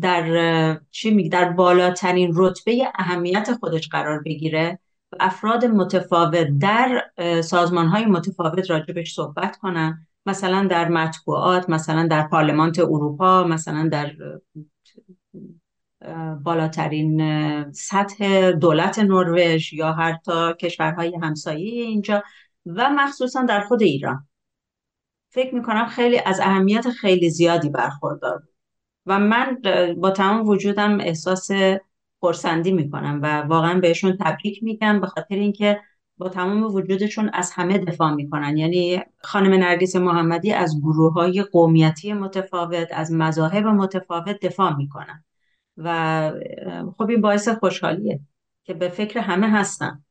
در 0.00 0.80
چی 0.90 1.10
می 1.10 1.28
در 1.28 1.48
بالاترین 1.50 2.32
رتبه 2.34 2.88
اهمیت 2.94 3.52
خودش 3.52 3.88
قرار 3.88 4.22
بگیره 4.22 4.78
و 5.12 5.16
افراد 5.20 5.64
متفاوت 5.64 6.48
در 6.60 7.10
سازمان 7.42 7.86
های 7.86 8.06
متفاوت 8.06 8.70
راجبش 8.70 9.14
صحبت 9.14 9.56
کنن. 9.56 10.06
مثلا 10.26 10.66
در 10.70 10.88
مطبوعات 10.88 11.70
مثلا 11.70 12.06
در 12.06 12.28
پارلمانت 12.28 12.78
اروپا 12.78 13.44
مثلا 13.44 13.88
در 13.88 14.12
بالاترین 16.42 17.72
سطح 17.72 18.50
دولت 18.50 18.98
نروژ 18.98 19.72
یا 19.72 19.92
حتی 19.92 20.54
کشورهای 20.60 21.16
همسایه 21.22 21.84
اینجا 21.84 22.22
و 22.66 22.90
مخصوصا 22.90 23.42
در 23.42 23.60
خود 23.60 23.82
ایران. 23.82 24.28
فکر 25.30 25.54
می‌کنم 25.54 25.86
خیلی 25.86 26.20
از 26.26 26.40
اهمیت 26.40 26.90
خیلی 26.90 27.30
زیادی 27.30 27.70
برخوردار 27.70 28.38
بود. 28.38 28.57
و 29.06 29.18
من 29.18 29.58
با 29.96 30.10
تمام 30.10 30.48
وجودم 30.48 31.00
احساس 31.00 31.50
خورسندی 32.20 32.72
می‌کنم 32.72 33.20
و 33.22 33.40
واقعا 33.40 33.80
بهشون 33.80 34.16
تبریک 34.20 34.62
میگم 34.62 35.00
به 35.00 35.06
خاطر 35.06 35.34
اینکه 35.34 35.80
با 36.18 36.28
تمام 36.28 36.62
وجودشون 36.74 37.30
از 37.32 37.52
همه 37.52 37.78
دفاع 37.78 38.14
می‌کنن. 38.14 38.56
یعنی 38.56 39.02
خانم 39.22 39.54
نرگس 39.54 39.96
محمدی 39.96 40.52
از 40.52 40.80
گروه 40.80 41.12
های 41.12 41.42
قومیتی 41.42 42.12
متفاوت 42.12 42.88
از 42.92 43.12
مذاهب 43.12 43.66
متفاوت 43.66 44.40
دفاع 44.40 44.76
می‌کنن. 44.76 45.24
و 45.76 46.32
خب 46.98 47.10
این 47.10 47.20
باعث 47.20 47.48
خوشحالیه 47.48 48.20
که 48.64 48.74
به 48.74 48.88
فکر 48.88 49.20
همه 49.20 49.50
هستن. 49.50 50.04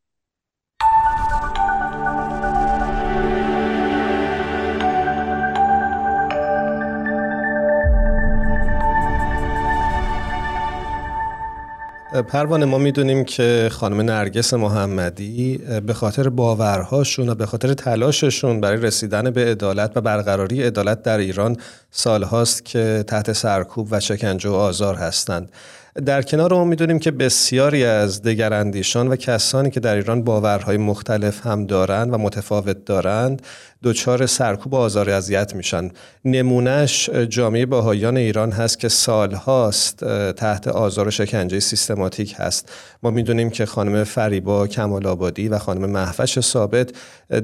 پروانه 12.14 12.66
ما 12.66 12.78
می‌دونیم 12.78 13.24
که 13.24 13.70
خانم 13.72 14.02
نرگس 14.02 14.54
محمدی 14.54 15.58
به 15.86 15.94
خاطر 15.94 16.30
باورهاشون 16.30 17.30
و 17.30 17.36
به 17.36 17.46
خاطر 17.46 17.74
تلاششون 17.74 18.62
برای 18.62 18.78
رسیدن 18.78 19.30
به 19.30 19.46
عدالت 19.46 19.92
و 19.98 20.02
برقراری 20.02 20.64
عدالت 20.64 21.04
در 21.04 21.18
ایران 21.18 21.58
سالهاست 21.92 22.66
که 22.66 23.04
تحت 23.08 23.32
سرکوب 23.34 23.88
و 23.92 24.00
شکنجه 24.00 24.50
و 24.50 24.54
آزار 24.54 24.96
هستند. 24.96 25.52
در 26.06 26.22
کنار 26.22 26.54
اون 26.54 26.68
می‌دونیم 26.68 27.00
که 27.00 27.12
بسیاری 27.12 27.86
از 27.86 28.22
دگراندیشان 28.22 29.08
و 29.08 29.16
کسانی 29.16 29.70
که 29.70 29.80
در 29.80 29.96
ایران 29.96 30.24
باورهای 30.24 30.78
مختلف 30.78 31.46
هم 31.46 31.66
دارند 31.66 32.14
و 32.14 32.18
متفاوت 32.18 32.86
دارند 32.86 33.42
دچار 33.84 34.26
سرکوب 34.26 34.74
و 34.74 34.76
آزار 34.76 35.10
اذیت 35.10 35.56
میشن. 35.56 35.92
نمونهش 36.26 37.10
جامعه 37.10 37.66
باهایان 37.66 38.18
ایران 38.18 38.52
هست 38.52 38.80
که 38.80 38.90
سالهاست 38.90 40.04
تحت 40.32 40.68
آزار 40.68 41.08
و 41.08 41.12
شکنجه 41.12 41.60
سیستماتیک 41.60 42.36
هست. 42.38 42.72
ما 43.04 43.10
می‌دونیم 43.10 43.50
که 43.50 43.66
خانم 43.66 44.04
فریبا 44.04 44.68
کمال 44.68 45.08
آبادی 45.08 45.50
و 45.50 45.58
خانم 45.58 45.90
محفش 45.90 46.40
ثابت 46.40 46.90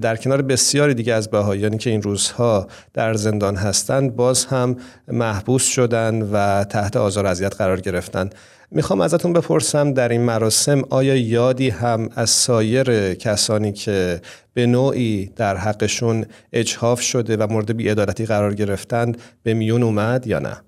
در 0.01 0.15
کنار 0.15 0.41
بسیاری 0.41 0.93
دیگه 0.93 1.13
از 1.13 1.31
باهایانی 1.31 1.77
که 1.77 1.89
این 1.89 2.01
روزها 2.01 2.67
در 2.93 3.13
زندان 3.13 3.55
هستند 3.55 4.15
باز 4.15 4.45
هم 4.45 4.77
محبوس 5.07 5.65
شدن 5.65 6.21
و 6.21 6.63
تحت 6.63 6.97
آزار 6.97 7.27
اذیت 7.27 7.55
قرار 7.55 7.81
گرفتن. 7.81 8.29
می‌خوام 8.75 9.01
ازتون 9.01 9.33
بپرسم 9.33 9.93
در 9.93 10.09
این 10.09 10.21
مراسم 10.21 10.81
آیا 10.89 11.15
یادی 11.15 11.69
هم 11.69 12.09
از 12.15 12.29
سایر 12.29 13.13
کسانی 13.13 13.73
که 13.73 14.21
به 14.53 14.65
نوعی 14.65 15.25
در 15.35 15.57
حقشون 15.57 16.25
اجهاف 16.53 17.01
شده 17.01 17.37
و 17.37 17.47
مورد 17.51 17.77
بیعدالتی 17.77 18.25
قرار 18.25 18.53
گرفتند 18.53 19.21
به 19.43 19.53
میون 19.53 19.83
اومد 19.83 20.27
یا 20.27 20.39
نه؟ 20.39 20.61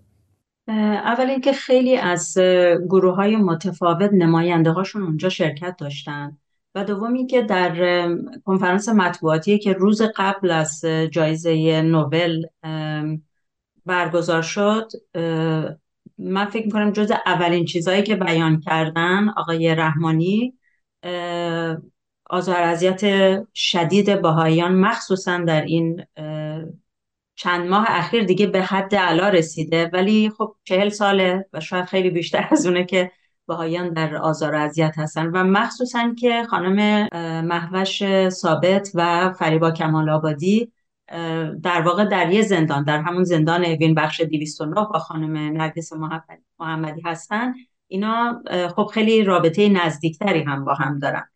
اول 0.67 1.29
اینکه 1.29 1.53
خیلی 1.53 1.97
از 1.97 2.38
گروه 2.89 3.15
های 3.15 3.35
متفاوت 3.35 4.09
نماینده 4.13 4.71
هاشون 4.71 5.03
اونجا 5.03 5.29
شرکت 5.29 5.75
داشتن 5.77 6.38
و 6.75 6.83
دومی 6.83 7.27
که 7.27 7.41
در 7.41 8.07
کنفرانس 8.45 8.89
مطبوعاتی 8.89 9.59
که 9.59 9.74
روز 9.74 10.01
قبل 10.15 10.51
از 10.51 10.85
جایزه 11.12 11.81
نوبل 11.81 12.43
برگزار 13.85 14.41
شد 14.41 14.88
من 16.17 16.45
فکر 16.45 16.65
می‌کنم 16.65 16.91
جز 16.91 17.12
اولین 17.25 17.65
چیزهایی 17.65 18.03
که 18.03 18.15
بیان 18.15 18.60
کردن 18.60 19.29
آقای 19.29 19.75
رحمانی 19.75 20.53
آزار 22.29 22.62
اذیت 22.62 23.01
شدید 23.53 24.22
بهاییان 24.22 24.75
مخصوصا 24.75 25.38
در 25.38 25.62
این 25.62 26.05
چند 27.36 27.69
ماه 27.69 27.86
اخیر 27.89 28.24
دیگه 28.24 28.48
به 28.48 28.62
حد 28.62 28.95
علا 28.95 29.29
رسیده. 29.29 29.89
ولی 29.93 30.31
خب 30.38 30.55
چهل 30.63 30.89
ساله 30.89 31.45
و 31.53 31.60
شاید 31.60 31.86
خیلی 31.86 32.10
بیشتر 32.10 32.48
از 32.51 32.65
اونه 32.65 32.86
که 32.86 33.12
بهاییان 33.48 33.93
در 33.93 34.15
آزار 34.15 34.55
اذیت 34.55 34.93
هستن. 34.98 35.25
و 35.25 35.43
مخصوصا 35.43 36.13
که 36.19 36.43
خانم 36.50 37.07
محوش 37.46 38.29
ثابت 38.29 38.92
و 38.94 39.33
فریبا 39.33 39.72
کمال 39.72 40.09
آبادی 40.09 40.72
در 41.63 41.81
واقع 41.81 42.05
در 42.05 42.31
یه 42.31 42.41
زندان 42.41 42.83
در 42.83 43.01
همون 43.01 43.24
زندان 43.24 43.65
اوین 43.65 43.96
بخش 43.96 44.22
209 44.22 44.75
با 44.94 45.00
خانم 45.00 45.57
نرگس 45.57 45.94
محمدی 46.59 47.01
هستن. 47.05 47.53
اینا 47.87 48.44
خب 48.75 48.85
خیلی 48.94 49.24
رابطه 49.24 49.70
نزدیکتری 49.70 50.44
هم 50.44 50.65
با 50.65 50.74
هم 50.74 51.00
دارن. 51.00 51.29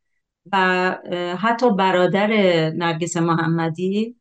و 0.52 0.98
حتی 1.40 1.72
برادر 1.72 2.28
نرگس 2.72 3.18
محمدی 3.18 4.16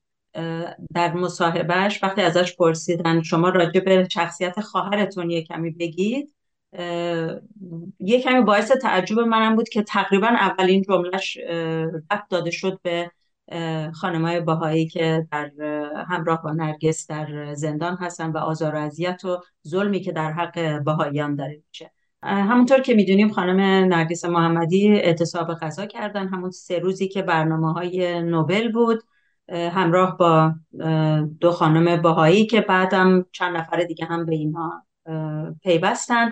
در 0.95 1.13
مصاحبهش 1.15 2.03
وقتی 2.03 2.21
ازش 2.21 2.57
پرسیدن 2.57 3.23
شما 3.23 3.49
راجع 3.49 3.81
به 3.81 4.09
شخصیت 4.11 4.61
خواهرتون 4.61 5.31
یه 5.31 5.43
کمی 5.43 5.71
بگید 5.71 6.35
یه 8.01 8.23
کمی 8.23 8.41
باعث 8.41 8.73
تعجب 8.73 9.19
منم 9.19 9.57
بود 9.57 9.69
که 9.69 9.83
تقریبا 9.83 10.27
اولین 10.27 10.83
جملهش 10.83 11.39
رفت 12.11 12.29
داده 12.31 12.51
شد 12.51 12.81
به 12.83 13.11
خانمای 13.95 14.41
باهایی 14.41 14.89
که 14.89 15.27
در 15.33 15.51
همراه 16.09 16.43
با 16.43 16.53
نرگس 16.53 17.07
در 17.07 17.55
زندان 17.55 17.97
هستن 18.01 18.31
و 18.31 18.39
آزار 18.39 18.75
و 18.75 18.79
اذیت 18.79 19.25
و 19.25 19.41
ظلمی 19.69 20.01
که 20.01 20.13
در 20.13 20.33
حق 20.33 20.79
باهاییان 20.79 21.35
داره 21.35 21.63
میشه. 21.69 21.91
همونطور 22.23 22.81
که 22.81 22.95
می‌دونیم 22.95 23.33
خانم 23.33 23.61
نرگس 23.61 24.25
محمدی 24.25 24.89
اعتصاب 24.89 25.55
غذا 25.55 25.87
کردن. 25.87 26.29
همون 26.29 26.51
سه 26.51 26.79
روزی 26.79 27.09
که 27.09 27.23
برنامه 27.23 27.73
های 27.73 28.23
نوبل 28.23 28.73
بود. 28.73 29.03
همراه 29.53 30.17
با 30.17 30.55
دو 31.41 31.51
خانم 31.51 32.03
باهایی 32.03 32.47
که 32.47 32.61
بعدم 32.61 33.27
چند 33.33 33.57
نفر 33.57 33.83
دیگه 33.83 34.05
هم 34.05 34.27
به 34.27 34.35
اینها 34.35 34.87
پیوستن. 35.63 36.31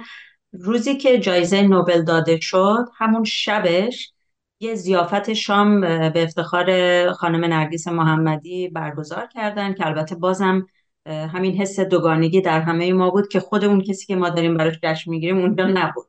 روزی 0.53 0.97
که 0.97 1.19
جایزه 1.19 1.63
نوبل 1.63 2.03
داده 2.03 2.41
شد 2.41 2.89
همون 2.97 3.25
شبش 3.25 4.13
یه 4.61 4.75
زیافت 4.75 5.33
شام 5.33 5.81
به 5.81 6.23
افتخار 6.23 6.67
خانم 7.13 7.45
نرگیس 7.45 7.89
محمدی 7.89 8.69
برگزار 8.69 9.27
کردن 9.27 9.75
که 9.75 9.87
البته 9.87 10.15
بازم 10.15 10.67
همین 11.07 11.53
حس 11.57 11.81
دوگانگی 11.81 12.41
در 12.41 12.61
همه 12.61 12.93
ما 12.93 13.11
بود 13.11 13.29
که 13.29 13.41
خود 13.41 13.65
اون 13.65 13.81
کسی 13.81 14.07
که 14.07 14.17
ما 14.17 14.31
داریم 14.31 14.57
براش 14.57 14.79
جشن 14.83 15.11
می‌گیریم 15.11 15.39
اونجا 15.39 15.67
نبود. 15.67 16.07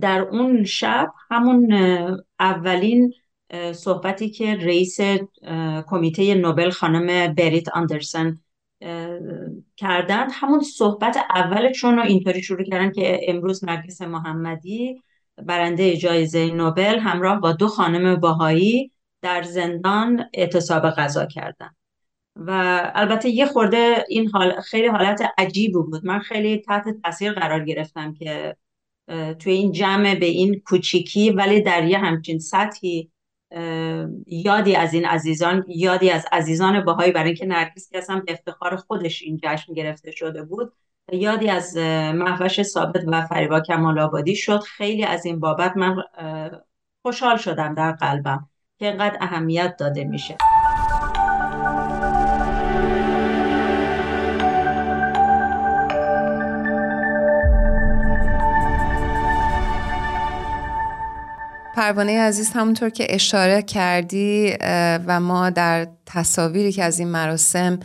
در 0.00 0.20
اون 0.20 0.64
شب 0.64 1.12
همون 1.30 1.72
اولین 2.40 3.12
صحبتی 3.72 4.30
که 4.30 4.54
رئیس 4.54 4.98
کمیته 5.86 6.34
نوبل 6.34 6.70
خانم 6.70 7.34
بریت 7.34 7.68
آندرسن 7.68 8.40
کردند 9.76 10.30
همون 10.32 10.60
صحبت 10.60 11.16
اولشون 11.34 11.96
رو 11.96 12.02
اینطوری 12.02 12.42
شروع 12.42 12.62
کردن 12.62 12.92
که 12.92 13.20
امروز 13.28 13.64
نرگس 13.64 14.02
محمدی 14.02 15.02
برنده 15.46 15.96
جایزه 15.96 16.50
نوبل 16.50 16.98
همراه 16.98 17.40
با 17.40 17.52
دو 17.52 17.68
خانم 17.68 18.16
باهایی 18.16 18.92
در 19.22 19.42
زندان 19.42 20.30
اعتصاب 20.34 20.90
غذا 20.90 21.26
کردن. 21.26 21.70
و 22.36 22.80
البته 22.94 23.28
یه 23.28 23.46
خورده 23.46 24.04
این 24.08 24.30
حال 24.30 24.60
خیلی 24.60 24.88
حالت 24.88 25.22
عجیب 25.38 25.72
بود. 25.72 26.06
من 26.06 26.18
خیلی 26.18 26.58
تحت 26.58 26.84
تاثیر 27.02 27.32
قرار 27.32 27.64
گرفتم 27.64 28.14
که 28.14 28.56
توی 29.38 29.52
این 29.52 29.72
جمع 29.72 30.14
به 30.14 30.26
این 30.26 30.60
کوچیکی 30.66 31.30
ولی 31.30 31.62
در 31.62 31.84
یه 31.84 31.98
همچین 31.98 32.38
سطحی 32.38 33.10
یادی 34.26 34.76
از 34.76 34.94
این 34.94 35.04
عزیزان 35.04 35.64
یادی 35.68 36.10
از 36.10 36.26
عزیزان 36.32 36.84
باهایی 36.84 37.12
برای 37.12 37.26
اینکه 37.26 37.46
نرگس 37.46 37.88
که 37.90 37.98
اصلا 37.98 38.22
به 38.26 38.32
افتخار 38.32 38.76
خودش 38.76 39.22
این 39.22 39.40
جشن 39.42 39.74
گرفته 39.74 40.10
شده 40.10 40.42
بود 40.42 40.72
یادی 41.12 41.50
از 41.50 41.76
محوش 42.14 42.62
ثابت 42.62 43.04
و 43.06 43.26
فریبا 43.26 43.60
کمال 43.60 43.98
آبادی 43.98 44.36
شد. 44.36 44.60
خیلی 44.60 45.04
از 45.04 45.26
این 45.26 45.40
بابت 45.40 45.76
من 45.76 45.96
خوشحال 47.02 47.36
شدم 47.36 47.74
در 47.74 47.92
قلبم 47.92 48.48
که 48.78 48.86
اینقدر 48.86 49.18
اهمیت 49.20 49.76
داده 49.78 50.04
میشه. 50.04 50.36
پروانه 61.76 62.20
عزیز 62.20 62.52
همونطور 62.52 62.90
که 62.90 63.06
اشاره 63.14 63.62
کردی 63.62 64.56
و 65.06 65.20
ما 65.20 65.50
در 65.50 65.86
تصاویری 66.06 66.72
که 66.72 66.84
از 66.84 66.98
این 66.98 67.08
مراسم 67.08 67.80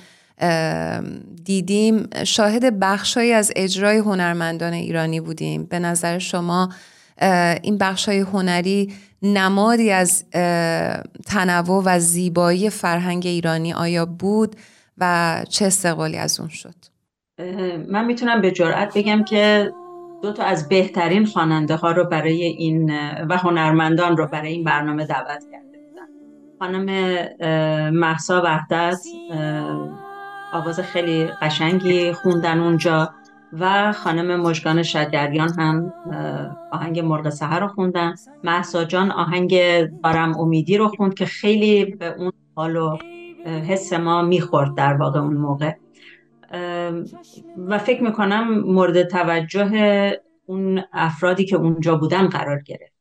دیدیم 1.43 2.09
شاهد 2.25 2.79
بخشهایی 2.79 3.31
از 3.31 3.51
اجرای 3.55 3.97
هنرمندان 3.97 4.73
ایرانی 4.73 5.19
بودیم. 5.19 5.63
به 5.63 5.79
نظر 5.79 6.19
شما 6.19 6.69
این 7.63 7.77
بخشهای 7.77 8.19
هنری 8.19 8.93
نمادی 9.21 9.91
از 9.91 10.25
تنوع 11.25 11.83
و 11.85 11.99
زیبایی 11.99 12.69
فرهنگ 12.69 13.25
ایرانی 13.25 13.73
آیا 13.73 14.05
بود 14.05 14.55
و 14.97 15.37
چه 15.49 15.65
استقبالی 15.65 16.17
از 16.17 16.39
اون 16.39 16.49
شد؟ 16.49 16.75
من 17.89 18.05
می‌تونم 18.05 18.41
به 18.41 18.51
جرئت 18.51 18.97
بگم 18.97 19.23
که 19.23 19.71
دو 20.21 20.33
تا 20.33 20.43
از 20.43 20.69
بهترین 20.69 21.25
خواننده 21.25 21.75
ها 21.75 21.91
رو 21.91 22.05
برای 22.05 22.43
این 22.43 22.91
و 23.29 23.37
هنرمندان 23.37 24.17
رو 24.17 24.27
برای 24.27 24.51
این 24.51 24.63
برنامه 24.63 25.05
دعوت 25.05 25.43
کرده 25.51 25.77
بودن 25.89 26.07
خانم 26.59 26.85
محسا 27.89 28.41
وحدت 28.45 28.99
آواز 30.53 30.79
خیلی 30.79 31.25
قشنگی 31.41 32.13
خوندن 32.13 32.59
اونجا 32.59 33.13
و 33.53 33.91
خانم 33.91 34.41
مجگان 34.41 34.83
شدگریان 34.83 35.53
هم 35.53 35.93
آهنگ 36.71 36.99
مرغ 36.99 37.29
سهر 37.29 37.59
رو 37.59 37.67
خوندن. 37.67 38.15
محسا 38.43 38.83
جان 38.83 39.11
آهنگ 39.11 39.59
دارم 40.03 40.37
امیدی 40.37 40.77
رو 40.77 40.87
خوند 40.87 41.13
که 41.13 41.25
خیلی 41.25 41.85
به 41.85 42.15
اون 42.17 42.31
حال 42.55 42.75
و 42.75 42.97
حس 43.45 43.93
ما 43.93 44.21
می‌خورد 44.21 44.75
در 44.75 44.93
واقع 44.93 45.19
اون 45.19 45.37
موقع. 45.37 45.73
و 47.57 47.77
فکر 47.77 48.03
می‌کنم 48.03 48.59
مورد 48.59 49.07
توجه 49.07 50.21
اون 50.45 50.83
افرادی 50.93 51.45
که 51.45 51.55
اونجا 51.55 51.95
بودن 51.95 52.27
قرار 52.27 52.61
گرفت 52.61 52.93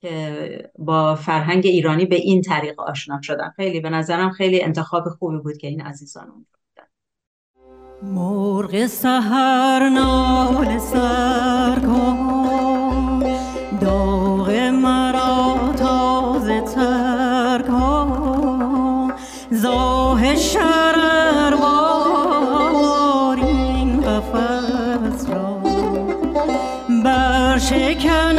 که 0.00 0.70
با 0.78 1.14
فرهنگ 1.14 1.66
ایرانی 1.66 2.06
به 2.06 2.16
این 2.16 2.42
طریق 2.42 2.80
آشنا 2.80 3.20
شدن. 3.22 3.52
خیلی 3.56 3.80
به 3.80 3.90
نظرم 3.90 4.30
خیلی 4.30 4.62
انتخاب 4.62 5.08
خوبی 5.08 5.38
بود 5.38 5.56
که 5.56 5.68
این 5.68 5.80
عزیزان 5.80 6.28
اونجا 6.30 6.48
مرغ 8.02 8.86
سهر 8.86 9.88
نال 9.88 10.78
سر 10.78 11.78
کن. 11.86 13.22
داغ 13.80 14.50
مرا 14.72 15.56
تازه 15.76 16.60
تر 16.60 17.62
کن. 17.62 19.12
زاه 19.50 20.36
شرر 20.36 21.54
این 23.36 24.00
قفص 24.00 25.28
را. 25.30 25.58
برشکن 27.04 28.33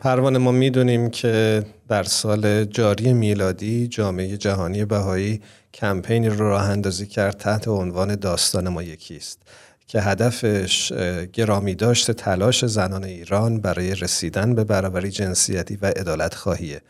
پروانه 0.00 0.38
ما 0.38 0.52
می‌دونیم 0.52 1.10
که 1.10 1.64
در 1.88 2.02
سال 2.02 2.64
جاری 2.64 3.12
میلادی 3.12 3.88
جامعه 3.88 4.36
جهانی 4.36 4.84
بهایی 4.84 5.40
کمپینی 5.74 6.28
رو 6.28 6.38
راه 6.48 6.70
اندازی 6.70 7.06
کرد 7.06 7.36
تحت 7.36 7.68
عنوان 7.68 8.14
داستان 8.14 8.68
ما 8.68 8.82
یکیست 8.82 9.38
که 9.86 10.00
هدفش 10.00 10.92
گرامی 11.32 11.74
داشته 11.74 12.12
تلاش 12.12 12.66
زنان 12.66 13.04
ایران 13.04 13.60
برای 13.60 13.94
رسیدن 13.94 14.54
به 14.54 14.64
برابری 14.64 15.10
جنسیتی 15.10 15.76
و 15.76 15.86
عدالت 15.86 16.34
خواهیه. 16.34 16.80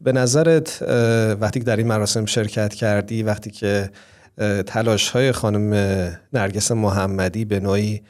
به 0.00 0.12
نظرت 0.12 0.82
وقتی 1.40 1.58
که 1.60 1.64
در 1.64 1.76
این 1.76 1.86
مراسم 1.86 2.26
شرکت 2.26 2.74
کردی 2.74 3.22
وقتی 3.22 3.50
که 3.50 3.90
تلاش 4.66 5.10
های 5.10 5.32
خانم 5.32 5.74
نرگس 6.32 6.72
محمدی 6.72 7.44
به 7.44 7.60
نوعی 7.60 8.02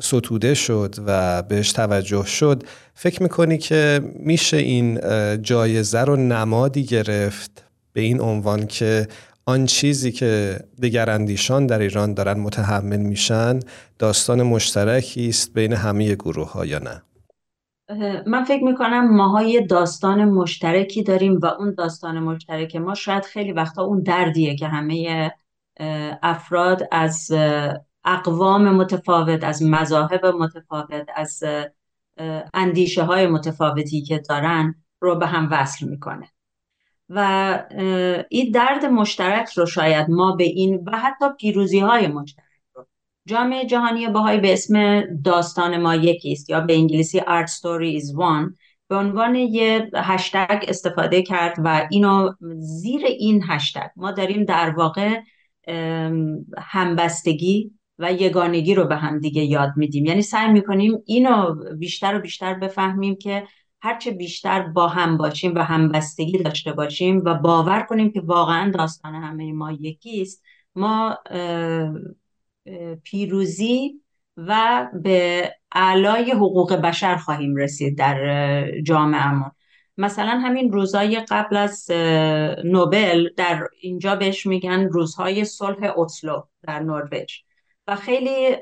ستوده 0.00 0.54
شد 0.54 0.94
و 1.06 1.42
بهش 1.42 1.72
توجه 1.72 2.26
شد 2.26 2.62
فکر 2.94 3.22
می‌کنی 3.22 3.58
که 3.58 4.00
میشه 4.14 4.56
این 4.56 5.00
جایزه 5.42 6.00
رو 6.00 6.16
نمادی 6.16 6.84
گرفت 6.84 7.64
به 7.92 8.00
این 8.00 8.20
عنوان 8.20 8.66
که 8.66 9.08
آن 9.46 9.66
چیزی 9.66 10.12
که 10.12 10.60
دگراندیشان 10.82 11.66
در 11.66 11.78
ایران 11.78 12.14
دارن 12.14 12.40
متحمل 12.40 13.00
میشن 13.00 13.60
داستان 13.98 14.42
مشترکی 14.42 15.28
است 15.28 15.54
بین 15.54 15.72
همه 15.72 16.14
گروه 16.14 16.52
ها 16.52 16.66
یا 16.66 16.78
نه؟ 16.78 17.02
من 18.26 18.44
فکر 18.44 18.64
می‌کنم 18.64 19.16
ماها 19.16 19.42
یه 19.42 19.60
داستان 19.60 20.24
مشترکی 20.24 21.02
داریم 21.02 21.38
و 21.42 21.46
اون 21.46 21.74
داستان 21.74 22.18
مشترک 22.18 22.76
ما 22.76 22.94
شاید 22.94 23.24
خیلی 23.24 23.52
وقتا 23.52 23.82
اون 23.82 24.02
دردیه 24.02 24.56
که 24.56 24.66
همه 24.66 25.30
افراد 26.22 26.88
از 26.92 27.32
اقوام 28.06 28.70
متفاوت 28.70 29.44
از 29.44 29.62
مذاهب 29.62 30.26
متفاوت 30.26 31.06
از 31.16 31.42
اندیشه 32.54 33.02
های 33.02 33.26
متفاوتی 33.26 34.02
که 34.02 34.18
دارن 34.18 34.74
رو 35.00 35.14
به 35.14 35.26
هم 35.26 35.48
وصل 35.50 35.88
می‌کنه. 35.88 36.28
و 37.08 37.62
این 38.28 38.50
درد 38.50 38.84
مشترک 38.84 39.48
رو 39.48 39.66
شاید 39.66 40.10
ما 40.10 40.36
به 40.36 40.44
این 40.44 40.84
و 40.86 40.98
حتی 40.98 41.24
پیروزی 41.38 41.78
های 41.78 42.06
مشترک 42.06 42.46
رو. 42.74 42.86
جامعه 43.26 43.66
جهانی 43.66 44.08
باهایی 44.08 44.40
به 44.40 44.52
اسم 44.52 45.00
داستان 45.22 45.76
ما 45.76 45.94
یکیست 45.94 46.50
یا 46.50 46.60
به 46.60 46.74
انگلیسی 46.74 47.20
Art 47.20 47.50
Story 47.50 48.02
is 48.02 48.06
One. 48.06 48.54
به 48.88 48.96
عنوان 48.96 49.34
یه 49.34 49.90
هشتگ 49.94 50.64
استفاده 50.68 51.22
کرد 51.22 51.54
و 51.64 51.88
اینو 51.90 52.32
زیر 52.58 53.04
این 53.04 53.44
هشتگ 53.48 53.88
ما 53.96 54.12
داریم 54.12 54.44
در 54.44 54.70
واقع 54.70 55.20
همبستگی 56.58 57.75
و 57.98 58.12
یگانگی 58.12 58.74
رو 58.74 58.84
به 58.84 58.96
هم 58.96 59.18
دیگه 59.18 59.42
یاد 59.42 59.72
میدیم. 59.76 60.04
یعنی 60.04 60.22
سعی 60.22 60.52
می‌کنیم 60.52 61.02
اینو 61.06 61.54
بیشتر 61.78 62.16
و 62.16 62.20
بیشتر 62.20 62.54
بفهمیم 62.54 63.16
که 63.16 63.46
هرچه 63.80 64.10
بیشتر 64.10 64.62
با 64.62 64.88
هم 64.88 65.16
باشیم 65.16 65.54
و 65.54 65.58
همبستگی 65.58 66.38
داشته 66.38 66.72
باشیم 66.72 67.22
و 67.24 67.34
باور 67.34 67.82
کنیم 67.82 68.12
که 68.12 68.20
واقعا 68.20 68.70
داستان 68.70 69.14
همه 69.14 69.52
ما 69.52 69.72
یکیست 69.72 70.42
ما 70.74 71.18
پیروزی 73.02 74.00
و 74.36 74.86
به 75.02 75.50
علای 75.72 76.30
حقوق 76.30 76.74
بشر 76.74 77.16
خواهیم 77.16 77.56
رسید 77.56 77.98
در 77.98 78.80
جامعهمون. 78.80 79.50
مثلا 79.98 80.30
همین 80.30 80.72
روزهای 80.72 81.20
قبل 81.30 81.56
از 81.56 81.90
نوبل 82.64 83.28
در 83.36 83.68
اینجا 83.80 84.16
بهش 84.16 84.46
میگن 84.46 84.88
روزهای 84.88 85.44
صلح 85.44 85.92
اسلو 85.98 86.42
در 86.62 86.80
نروژ. 86.80 87.45
و 87.86 87.96
خیلی 87.96 88.56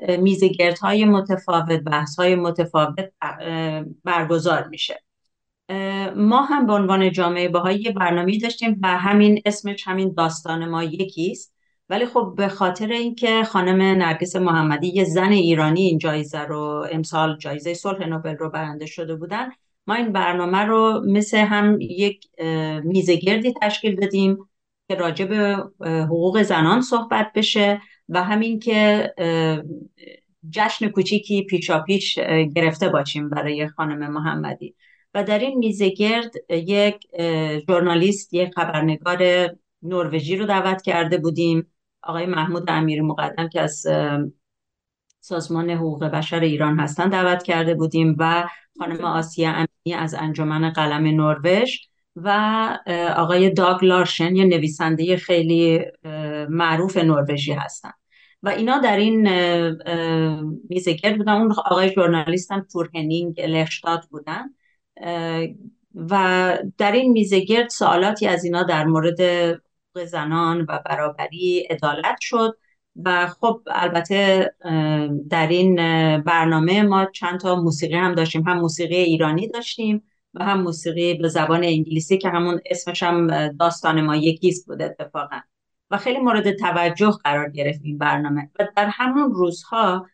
های 0.81 1.05
متفاوت 1.05 1.79
بحث 1.79 2.15
های 2.15 2.35
متفاوت 2.35 3.11
برگزار 4.03 4.67
میشه. 4.67 5.03
ما 6.15 6.41
هم 6.41 6.65
به 6.65 6.73
عنوان 6.73 7.11
جامعه 7.11 7.49
باهایی 7.49 7.79
یه 7.79 7.91
برنامه 7.91 8.37
داشتیم 8.37 8.79
و 8.83 8.87
همین 8.87 9.41
اسمش 9.45 9.87
همین 9.87 10.13
داستان 10.17 10.69
ما 10.69 10.83
یکیست 10.83 11.55
ولی 11.89 12.05
خب 12.05 12.33
به 12.37 12.47
خاطر 12.47 12.91
اینکه 12.91 13.43
خانم 13.43 13.81
نرگس 13.81 14.35
محمدی 14.35 14.87
یه 14.87 15.03
زن 15.03 15.31
ایرانی 15.31 15.81
این 15.81 15.97
جایزه 15.97 16.39
رو 16.39 16.87
امسال 16.91 17.37
جایزه 17.37 17.73
صلح 17.73 18.07
نوبل 18.07 18.35
رو 18.37 18.49
برنده 18.49 18.85
شده 18.85 19.15
بودن 19.15 19.49
ما 19.87 19.95
این 19.95 20.11
برنامه 20.11 20.57
رو 20.57 21.03
مثل 21.07 21.37
هم 21.37 21.81
یک 21.81 22.27
میزگردی 22.83 23.53
تشکیل 23.61 23.95
دادیم 23.95 24.37
که 24.87 24.95
راجع 24.95 25.25
به 25.25 25.63
حقوق 25.81 26.41
زنان 26.41 26.81
صحبت 26.81 27.31
بشه. 27.35 27.81
و 28.09 28.23
همین 28.23 28.59
که 28.59 29.13
جشن 30.49 30.89
کوچیکی 30.89 31.43
پیچا 31.43 31.79
پیش 31.79 32.19
گرفته 32.55 32.89
باشیم 32.89 33.29
برای 33.29 33.67
خانم 33.67 34.11
محمدی. 34.11 34.75
و 35.13 35.23
در 35.23 35.39
این 35.39 35.57
میزه 35.57 35.89
گرد 35.89 36.31
یک 36.49 37.07
ژورنالیست 37.67 38.33
یک 38.33 38.53
خبرنگار 38.55 39.49
نروژی 39.83 40.35
رو 40.35 40.45
دعوت 40.45 40.81
کرده 40.81 41.17
بودیم. 41.17 41.71
آقای 42.03 42.25
محمود 42.25 42.63
امیر 42.67 43.01
مقدم 43.01 43.49
که 43.49 43.61
از 43.61 43.85
سازمان 45.19 45.69
حقوق 45.69 46.03
بشر 46.03 46.39
ایران 46.39 46.79
هستن 46.79 47.09
دعوت 47.09 47.43
کرده 47.43 47.75
بودیم 47.75 48.15
و 48.19 48.47
خانم 48.79 49.05
آسیا 49.05 49.49
امینی 49.49 50.01
از 50.01 50.15
انجمن 50.19 50.69
قلم 50.69 51.03
نروژ 51.03 51.77
و 52.15 52.29
آقای 53.15 53.49
داگ 53.49 53.85
لارشن 53.85 54.35
یه 54.35 54.45
نویسنده 54.45 55.17
خیلی 55.17 55.81
معروف 56.49 56.97
نروژی 56.97 57.53
هستن. 57.53 57.91
و 58.43 58.49
اینا 58.49 58.79
در 58.79 58.97
این 58.97 59.29
میزگرد 60.69 61.17
بودن. 61.17 61.33
اون 61.33 61.51
آقای 61.51 61.91
ژورنالیست 61.93 62.51
هم 62.51 62.67
تورهنینگ 62.71 63.41
لخشتاد 63.41 64.03
بودن. 64.09 64.43
و 65.95 66.57
در 66.77 66.91
این 66.91 67.11
میزگرد 67.11 67.69
سوالاتی 67.69 68.27
از 68.27 68.43
اینا 68.43 68.63
در 68.63 68.85
مورد 68.85 69.19
زنان 70.05 70.61
و 70.61 70.79
برابری 70.85 71.67
عدالت 71.69 72.17
شد. 72.21 72.57
و 73.03 73.27
خب 73.27 73.61
البته 73.67 74.51
در 75.29 75.47
این 75.47 75.75
برنامه 76.21 76.83
ما 76.83 77.05
چند 77.05 77.39
تا 77.39 77.55
موسیقی 77.55 77.95
هم 77.95 78.15
داشتیم. 78.15 78.43
هم 78.47 78.59
موسیقی 78.59 78.95
ایرانی 78.95 79.47
داشتیم 79.47 80.03
و 80.33 80.43
هم 80.43 80.61
موسیقی 80.61 81.13
به 81.13 81.27
زبان 81.27 81.63
انگلیسی 81.63 82.17
که 82.17 82.29
همون 82.29 82.59
اسمش 82.65 83.03
هم 83.03 83.47
داستان 83.47 84.01
ما 84.01 84.15
یکیست 84.15 84.67
بود 84.67 84.81
اتفاقا. 84.81 85.39
و 85.91 85.97
خیلی 85.97 86.19
مورد 86.19 86.51
توجه 86.51 87.11
قرار 87.23 87.49
گرفت 87.49 87.79
این 87.83 87.97
برنامه. 87.97 88.49
و 88.59 88.67
در 88.75 88.89
همون 88.91 89.33
روزها 89.33 90.07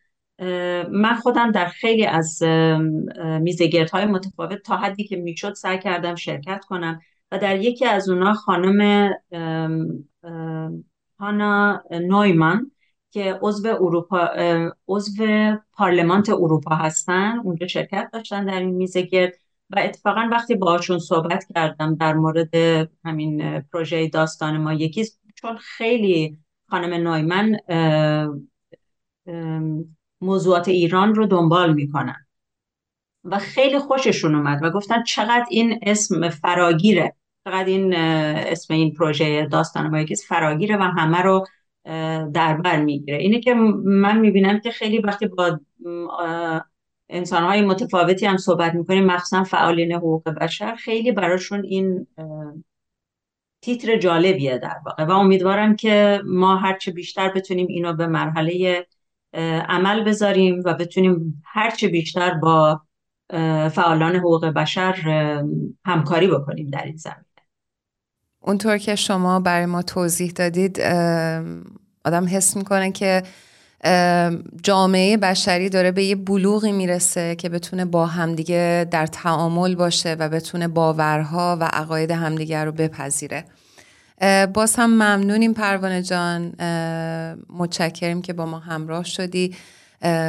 من 0.90 1.14
خودم 1.22 1.50
در 1.50 1.66
خیلی 1.66 2.06
از 2.06 2.42
های 3.92 4.06
متفاوت 4.06 4.62
تا 4.62 4.76
حدی 4.76 5.04
که 5.04 5.16
می‌شد 5.16 5.54
سعی 5.54 5.78
کردم 5.78 6.14
شرکت 6.14 6.64
کنم 6.64 7.00
و 7.32 7.38
در 7.38 7.60
یکی 7.60 7.86
از 7.86 8.08
اونها 8.08 8.34
خانم 8.34 9.10
هانا 11.20 11.82
نویمان 11.90 12.70
که 13.10 13.38
عضو 13.42 13.68
اروپا 13.68 14.30
عضو 14.88 15.24
پارلمانت 15.72 16.30
اروپا 16.30 16.74
هستن 16.74 17.38
اونجا 17.44 17.66
شرکت 17.66 18.10
داشتن 18.12 18.44
در 18.44 18.60
این 18.60 18.70
میزگرد 18.74 19.32
و 19.70 19.78
اتفاقا 19.78 20.28
وقتی 20.32 20.54
باهاشون 20.54 20.98
صحبت 20.98 21.44
کردم 21.54 21.94
در 21.94 22.14
مورد 22.14 22.54
همین 23.04 23.60
پروژه 23.60 24.08
داستان 24.08 24.56
ما 24.56 24.72
یکی 24.72 25.04
چون 25.42 25.56
خیلی 25.56 26.38
خانم 26.68 27.02
نایمن 27.02 27.56
موضوعات 30.20 30.68
ایران 30.68 31.14
رو 31.14 31.26
دنبال 31.26 31.74
می‌کنن 31.74 32.26
و 33.24 33.38
خیلی 33.38 33.78
خوششون 33.78 34.34
اومد 34.34 34.60
و 34.62 34.70
گفتن 34.70 35.02
چقدر 35.02 35.44
این 35.50 35.78
اسم 35.82 36.28
فراگیره. 36.28 37.16
چقدر 37.44 37.64
این 37.64 37.94
اسم 37.94 38.74
این 38.74 38.92
پروژه 38.94 39.46
داستان 39.46 39.94
یکی 39.94 40.16
فراگیره 40.16 40.76
و 40.76 40.82
همه 40.82 41.18
رو 41.18 41.46
در 42.34 42.56
بر 42.56 42.80
می‌گیره. 42.80 43.18
اینه 43.18 43.40
که 43.40 43.54
من 43.84 44.18
می‌بینم 44.18 44.60
که 44.60 44.70
خیلی 44.70 44.98
وقتی 44.98 45.26
با 45.26 45.60
انسانهای 47.08 47.62
متفاوتی 47.62 48.26
هم 48.26 48.36
صحبت 48.36 48.74
می‌کنیم 48.74 49.04
مخصوصا 49.04 49.44
فعالین 49.44 49.92
حقوق 49.92 50.28
بشر 50.28 50.74
خیلی 50.74 51.12
براشون 51.12 51.64
این 51.64 52.06
تیتر 53.62 53.98
جالبیه 53.98 54.58
در 54.58 54.76
واقع 54.86 55.04
و 55.04 55.10
امیدوارم 55.10 55.76
که 55.76 56.20
ما 56.24 56.56
هرچه 56.56 56.90
بیشتر 56.92 57.32
بتونیم 57.32 57.66
اینو 57.66 57.92
به 57.92 58.06
مرحله 58.06 58.86
عمل 59.68 60.04
بذاریم 60.04 60.62
و 60.64 60.74
بتونیم 60.74 61.42
هرچه 61.44 61.88
بیشتر 61.88 62.34
با 62.34 62.80
فعالان 63.68 64.16
حقوق 64.16 64.46
بشر 64.46 64.94
همکاری 65.84 66.26
بکنیم 66.26 66.70
در 66.70 66.84
این 66.84 66.96
زمینه. 66.96 67.24
اونطور 68.40 68.78
که 68.78 68.94
شما 68.94 69.40
برای 69.40 69.66
ما 69.66 69.82
توضیح 69.82 70.30
دادید 70.30 70.80
آدم 72.04 72.26
حس 72.28 72.56
می‌کنه 72.56 72.92
که 72.92 73.22
جامعه 74.62 75.16
بشری 75.16 75.68
داره 75.68 75.92
به 75.92 76.04
یه 76.04 76.16
بلوغی 76.16 76.72
می‌رسه 76.72 77.34
که 77.34 77.48
بتونه 77.48 77.84
با 77.84 78.06
همدیگه 78.06 78.86
در 78.90 79.06
تعامل 79.06 79.74
باشه 79.74 80.16
و 80.18 80.28
بتونه 80.28 80.68
باورها 80.68 81.58
و 81.60 81.64
عقاید 81.64 82.10
همدیگه 82.10 82.64
رو 82.64 82.72
بپذیره. 82.72 83.44
باز 84.54 84.76
هم 84.76 84.90
ممنونیم 84.90 85.54
پروانه 85.54 86.02
جان. 86.02 86.52
متشکریم 87.50 88.22
که 88.22 88.32
با 88.32 88.46
ما 88.46 88.58
همراه 88.58 89.04
شدی. 89.04 89.54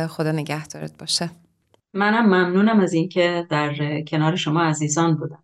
خدا 0.08 0.32
نگهدارت 0.32 0.98
باشه. 0.98 1.30
منم 1.94 2.26
ممنونم 2.26 2.80
از 2.80 2.94
اینکه 2.94 3.48
در 3.50 4.02
کنار 4.02 4.36
شما 4.36 4.64
عزیزان 4.64 5.16
بودم. 5.16 5.43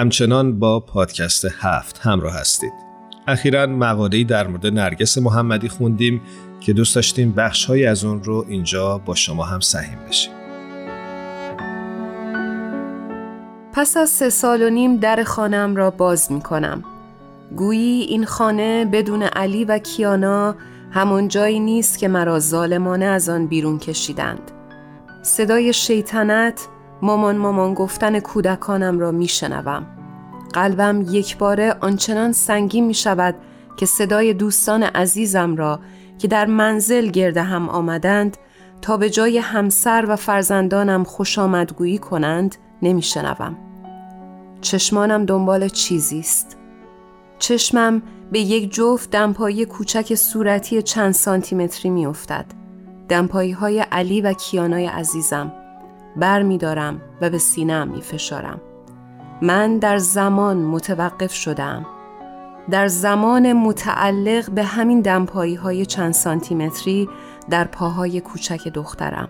همچنان 0.00 0.58
با 0.58 0.80
پادکست 0.80 1.46
هفت 1.58 1.98
همراه 1.98 2.34
هستید. 2.34 2.72
اخیرا 3.28 3.66
مقاله‌ای 3.66 4.24
در 4.24 4.46
مورد 4.46 4.66
نرگس 4.66 5.18
محمدی 5.18 5.68
خوندیم 5.68 6.22
که 6.60 6.72
دوست 6.72 6.94
داشتیم 6.94 7.32
بخشهایی 7.32 7.86
از 7.86 8.04
اون 8.04 8.24
رو 8.24 8.44
اینجا 8.48 8.98
با 8.98 9.14
شما 9.14 9.44
هم 9.44 9.60
سهیم 9.60 9.98
بشیم. 10.08 10.32
پس 13.72 13.96
از 13.96 14.10
سه 14.10 14.30
سال 14.30 14.62
و 14.62 14.70
نیم 14.70 14.96
در 14.96 15.22
خانم 15.22 15.76
را 15.76 15.90
باز 15.90 16.32
می 16.32 16.40
کنم. 16.40 16.84
گویی 17.56 18.02
این 18.02 18.24
خانه 18.24 18.84
بدون 18.84 19.22
علی 19.22 19.64
و 19.64 19.78
کیانا 19.78 20.54
همون 20.90 21.28
جایی 21.28 21.60
نیست 21.60 21.98
که 21.98 22.08
مرا 22.08 22.38
ظالمانه 22.38 23.04
از 23.04 23.28
آن 23.28 23.46
بیرون 23.46 23.78
کشیدند. 23.78 24.50
صدای 25.22 25.72
شیطنت 25.72 26.68
مامان 27.02 27.36
مامان 27.36 27.74
گفتن 27.74 28.20
کودکانم 28.20 28.98
را 28.98 29.10
می 29.10 29.28
شنوم. 29.28 29.86
قلبم 30.52 31.04
یک 31.10 31.38
باره 31.38 31.76
آنچنان 31.80 32.32
سنگین 32.32 32.86
می 32.86 32.94
شود 32.94 33.34
که 33.76 33.86
صدای 33.86 34.34
دوستان 34.34 34.82
عزیزم 34.82 35.56
را 35.56 35.80
که 36.18 36.28
در 36.28 36.46
منزل 36.46 37.06
گرد 37.06 37.36
هم 37.36 37.68
آمدند 37.68 38.36
تا 38.82 38.96
به 38.96 39.10
جای 39.10 39.38
همسر 39.38 40.04
و 40.08 40.16
فرزندانم 40.16 41.04
خوش 41.04 41.38
آمدگویی 41.38 41.98
کنند 41.98 42.56
نمی 42.82 43.02
شنوم. 43.02 43.56
چشمانم 44.60 45.24
دنبال 45.24 45.68
چیزی 45.68 46.20
است. 46.20 46.56
چشمم 47.38 48.02
به 48.32 48.40
یک 48.40 48.74
جفت 48.74 49.10
دمپایی 49.10 49.64
کوچک 49.64 50.14
صورتی 50.14 50.82
چند 50.82 51.12
سانتیمتری 51.12 51.90
می 51.90 52.06
افتد. 52.06 52.46
دمپایی 53.08 53.52
های 53.52 53.80
علی 53.80 54.20
و 54.20 54.32
کیانای 54.32 54.86
عزیزم 54.86 55.52
بر 56.16 56.42
می 56.42 56.58
دارم 56.58 57.00
و 57.20 57.30
به 57.30 57.38
سینم 57.38 57.88
می 57.88 58.02
فشارم. 58.02 58.60
من 59.42 59.78
در 59.78 59.98
زمان 59.98 60.56
متوقف 60.56 61.32
شدم. 61.32 61.86
در 62.70 62.88
زمان 62.88 63.52
متعلق 63.52 64.50
به 64.50 64.62
همین 64.62 65.00
دمپایی 65.00 65.54
های 65.54 65.86
چند 65.86 66.12
سانتیمتری 66.12 67.08
در 67.50 67.64
پاهای 67.64 68.20
کوچک 68.20 68.68
دخترم. 68.68 69.28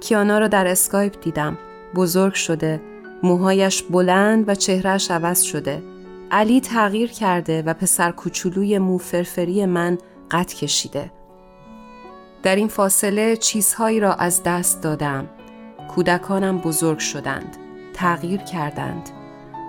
کیانا 0.00 0.38
را 0.38 0.48
در 0.48 0.66
اسکایپ 0.66 1.20
دیدم. 1.20 1.58
بزرگ 1.94 2.34
شده، 2.34 2.80
موهایش 3.22 3.82
بلند 3.82 4.48
و 4.48 4.54
چهرهش 4.54 5.10
عوض 5.10 5.42
شده. 5.42 5.82
علی 6.30 6.60
تغییر 6.60 7.10
کرده 7.10 7.62
و 7.62 7.74
پسر 7.74 8.10
کوچولوی 8.10 8.78
مو 8.78 8.98
فرفری 8.98 9.66
من 9.66 9.98
قد 10.30 10.46
کشیده. 10.46 11.10
در 12.42 12.56
این 12.56 12.68
فاصله 12.68 13.36
چیزهایی 13.36 14.00
را 14.00 14.14
از 14.14 14.42
دست 14.42 14.82
دادم. 14.82 15.28
کودکانم 15.94 16.58
بزرگ 16.58 16.98
شدند. 16.98 17.56
تغییر 17.94 18.40
کردند. 18.40 19.10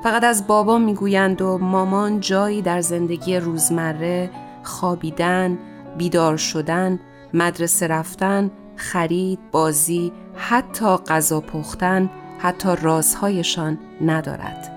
فقط 0.03 0.23
از 0.23 0.47
بابا 0.47 0.77
می‌گویند 0.77 1.41
و 1.41 1.57
مامان 1.57 2.19
جایی 2.19 2.61
در 2.61 2.81
زندگی 2.81 3.37
روزمره 3.37 4.31
خوابیدن، 4.63 5.57
بیدار 5.97 6.37
شدن، 6.37 6.99
مدرسه 7.33 7.87
رفتن، 7.87 8.51
خرید، 8.75 9.39
بازی، 9.51 10.11
حتی 10.35 10.97
غذا 10.97 11.41
پختن، 11.41 12.09
حتی 12.39 12.69
رازهایشان 12.81 13.77
ندارد. 14.01 14.71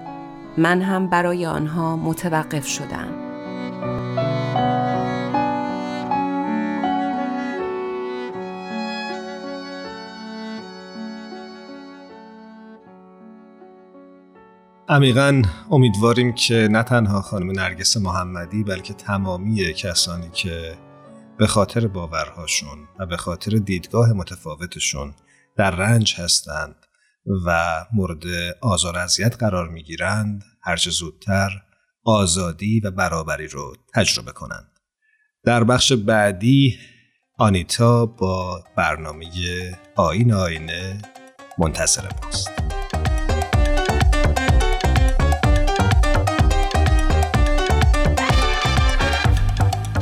من 0.58 0.82
هم 0.82 1.06
برای 1.06 1.46
آنها 1.46 1.96
متوقف 1.96 2.66
شدم. 2.66 3.08
عمیقا 14.90 15.42
امیدواریم 15.70 16.32
که 16.32 16.68
نه 16.70 16.82
تنها 16.82 17.22
خانم 17.22 17.50
نرگس 17.50 17.96
محمدی 17.96 18.64
بلکه 18.64 18.94
تمامی 18.94 19.74
کسانی 19.74 20.30
که 20.32 20.78
به 21.38 21.46
خاطر 21.46 21.86
باورهاشون 21.86 22.78
و 22.98 23.06
به 23.06 23.16
خاطر 23.16 23.50
دیدگاه 23.50 24.12
متفاوتشون 24.12 25.14
در 25.56 25.70
رنج 25.70 26.14
هستند 26.18 26.74
و 27.46 27.80
مورد 27.92 28.22
آزار 28.60 28.98
اذیت 28.98 29.36
قرار 29.36 29.68
می‌گیرند 29.68 30.44
هرچه 30.62 30.90
زودتر 30.90 31.50
آزادی 32.04 32.80
و 32.80 32.90
برابری 32.90 33.46
رو 33.46 33.76
تجربه 33.94 34.32
کنند. 34.32 34.70
در 35.44 35.64
بخش 35.64 35.92
بعدی 35.92 36.78
آنیتا 37.38 38.06
با 38.06 38.64
برنامه 38.76 39.26
آین 39.96 40.32
آینه 40.32 40.98
منتظر 41.58 42.08
ماست. 42.22 42.77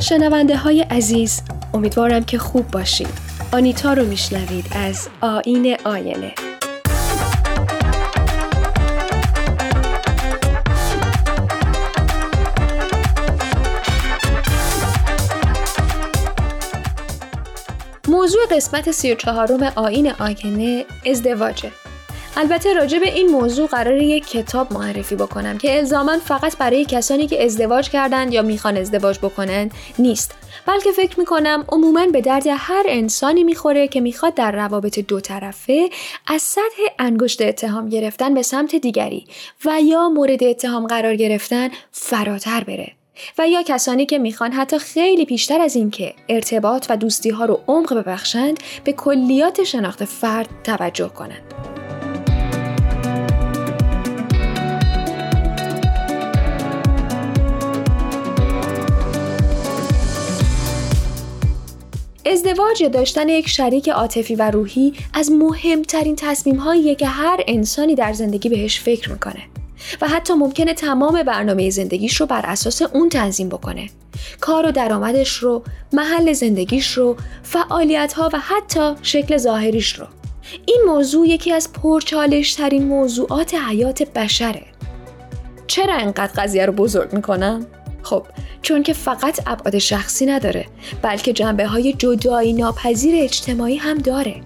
شنونده 0.09 0.57
های 0.57 0.81
عزیز 0.81 1.41
امیدوارم 1.73 2.23
که 2.23 2.37
خوب 2.37 2.71
باشید. 2.71 3.07
آنیتا 3.53 3.93
رو 3.93 4.05
میشنوید 4.05 4.65
از 4.71 5.09
آین 5.21 5.77
آینه. 5.85 6.33
موضوع 18.07 18.41
قسمت 18.51 18.91
سی 18.91 19.11
و 19.11 19.15
چهارم 19.15 19.63
آین 19.75 20.11
آینه 20.19 20.85
ازدواجه. 21.05 21.71
البته 22.39 22.73
راجع 22.73 22.99
به 22.99 23.13
این 23.13 23.27
موضوع 23.27 23.67
قرار 23.67 24.01
یک 24.01 24.25
کتاب 24.25 24.73
معرفی 24.73 25.15
بکنم 25.15 25.57
که 25.57 25.77
الزاما 25.77 26.17
فقط 26.17 26.57
برای 26.57 26.85
کسانی 26.85 27.27
که 27.27 27.45
ازدواج 27.45 27.89
کردند 27.89 28.33
یا 28.33 28.41
می‌خوان 28.41 28.77
ازدواج 28.77 29.17
بکنند 29.17 29.71
نیست 29.99 30.35
بلکه 30.65 30.91
فکر 30.91 31.19
می‌کنم 31.19 31.65
عموما 31.69 32.05
به 32.05 32.21
درد 32.21 32.47
هر 32.47 32.83
انسانی 32.87 33.43
می‌خوره 33.43 33.87
که 33.87 34.01
می‌خواد 34.01 34.33
در 34.33 34.51
روابط 34.51 34.99
دو 34.99 35.19
طرفه 35.19 35.89
از 36.27 36.41
سطح 36.41 36.81
انگشت 36.99 37.41
اتهام 37.41 37.89
گرفتن 37.89 38.33
به 38.33 38.41
سمت 38.41 38.75
دیگری 38.75 39.25
و 39.65 39.81
یا 39.81 40.09
مورد 40.09 40.43
اتهام 40.43 40.87
قرار 40.87 41.15
گرفتن 41.15 41.69
فراتر 41.91 42.63
بره 42.63 42.91
و 43.37 43.47
یا 43.47 43.63
کسانی 43.63 44.05
که 44.05 44.19
می‌خوان 44.19 44.51
حتی 44.51 44.79
خیلی 44.79 45.25
پیشتر 45.25 45.61
از 45.61 45.75
اینکه 45.75 46.13
ارتباط 46.29 46.85
و 46.89 46.97
دوستی 46.97 47.29
ها 47.29 47.45
رو 47.45 47.59
عمق 47.67 47.93
ببخشند 47.93 48.59
به 48.83 48.93
کلیات 48.93 49.63
شناخت 49.63 50.05
فرد 50.05 50.49
توجه 50.63 51.09
کنند. 51.09 51.76
ازدواج 62.31 62.81
یا 62.81 62.87
داشتن 62.87 63.29
یک 63.29 63.49
شریک 63.49 63.89
عاطفی 63.89 64.35
و 64.35 64.51
روحی 64.51 64.93
از 65.13 65.31
مهمترین 65.31 66.15
تصمیم 66.15 66.95
که 66.95 67.07
هر 67.07 67.43
انسانی 67.47 67.95
در 67.95 68.13
زندگی 68.13 68.49
بهش 68.49 68.79
فکر 68.79 69.11
می‌کنه 69.11 69.41
و 70.01 70.07
حتی 70.07 70.33
ممکنه 70.33 70.73
تمام 70.73 71.23
برنامه 71.23 71.69
زندگیش 71.69 72.21
رو 72.21 72.25
بر 72.25 72.41
اساس 72.45 72.81
اون 72.81 73.09
تنظیم 73.09 73.49
بکنه. 73.49 73.89
کار 74.41 74.65
و 74.65 74.71
درآمدش 74.71 75.37
رو 75.37 75.63
محل 75.93 76.33
زندگیش 76.33 76.91
رو 76.91 77.15
فعالیت 77.43 78.13
ها 78.13 78.29
و 78.33 78.39
حتی 78.39 78.93
شکل 79.01 79.37
ظاهریش 79.37 79.93
رو. 79.93 80.05
این 80.65 80.81
موضوع 80.87 81.27
یکی 81.27 81.53
از 81.53 81.73
پرچالش 81.73 82.53
ترین 82.53 82.83
موضوعات 82.83 83.53
حیات 83.53 84.03
بشره. 84.03 84.65
چرا 85.67 85.93
انقدر 85.93 86.43
قضیه 86.43 86.65
رو 86.65 86.73
بزرگ 86.73 87.13
می‌کنم؟ 87.13 87.65
خب 88.07 88.25
چون 88.61 88.83
که 88.83 88.93
فقط 88.93 89.39
ابعاد 89.47 89.77
شخصی 89.77 90.25
نداره 90.25 90.65
بلکه 91.01 91.33
جنبه 91.33 91.67
های 91.67 91.93
جدایی 91.93 92.53
ناپذیر 92.53 93.23
اجتماعی 93.23 93.77
هم 93.77 93.97
داره. 93.97 94.41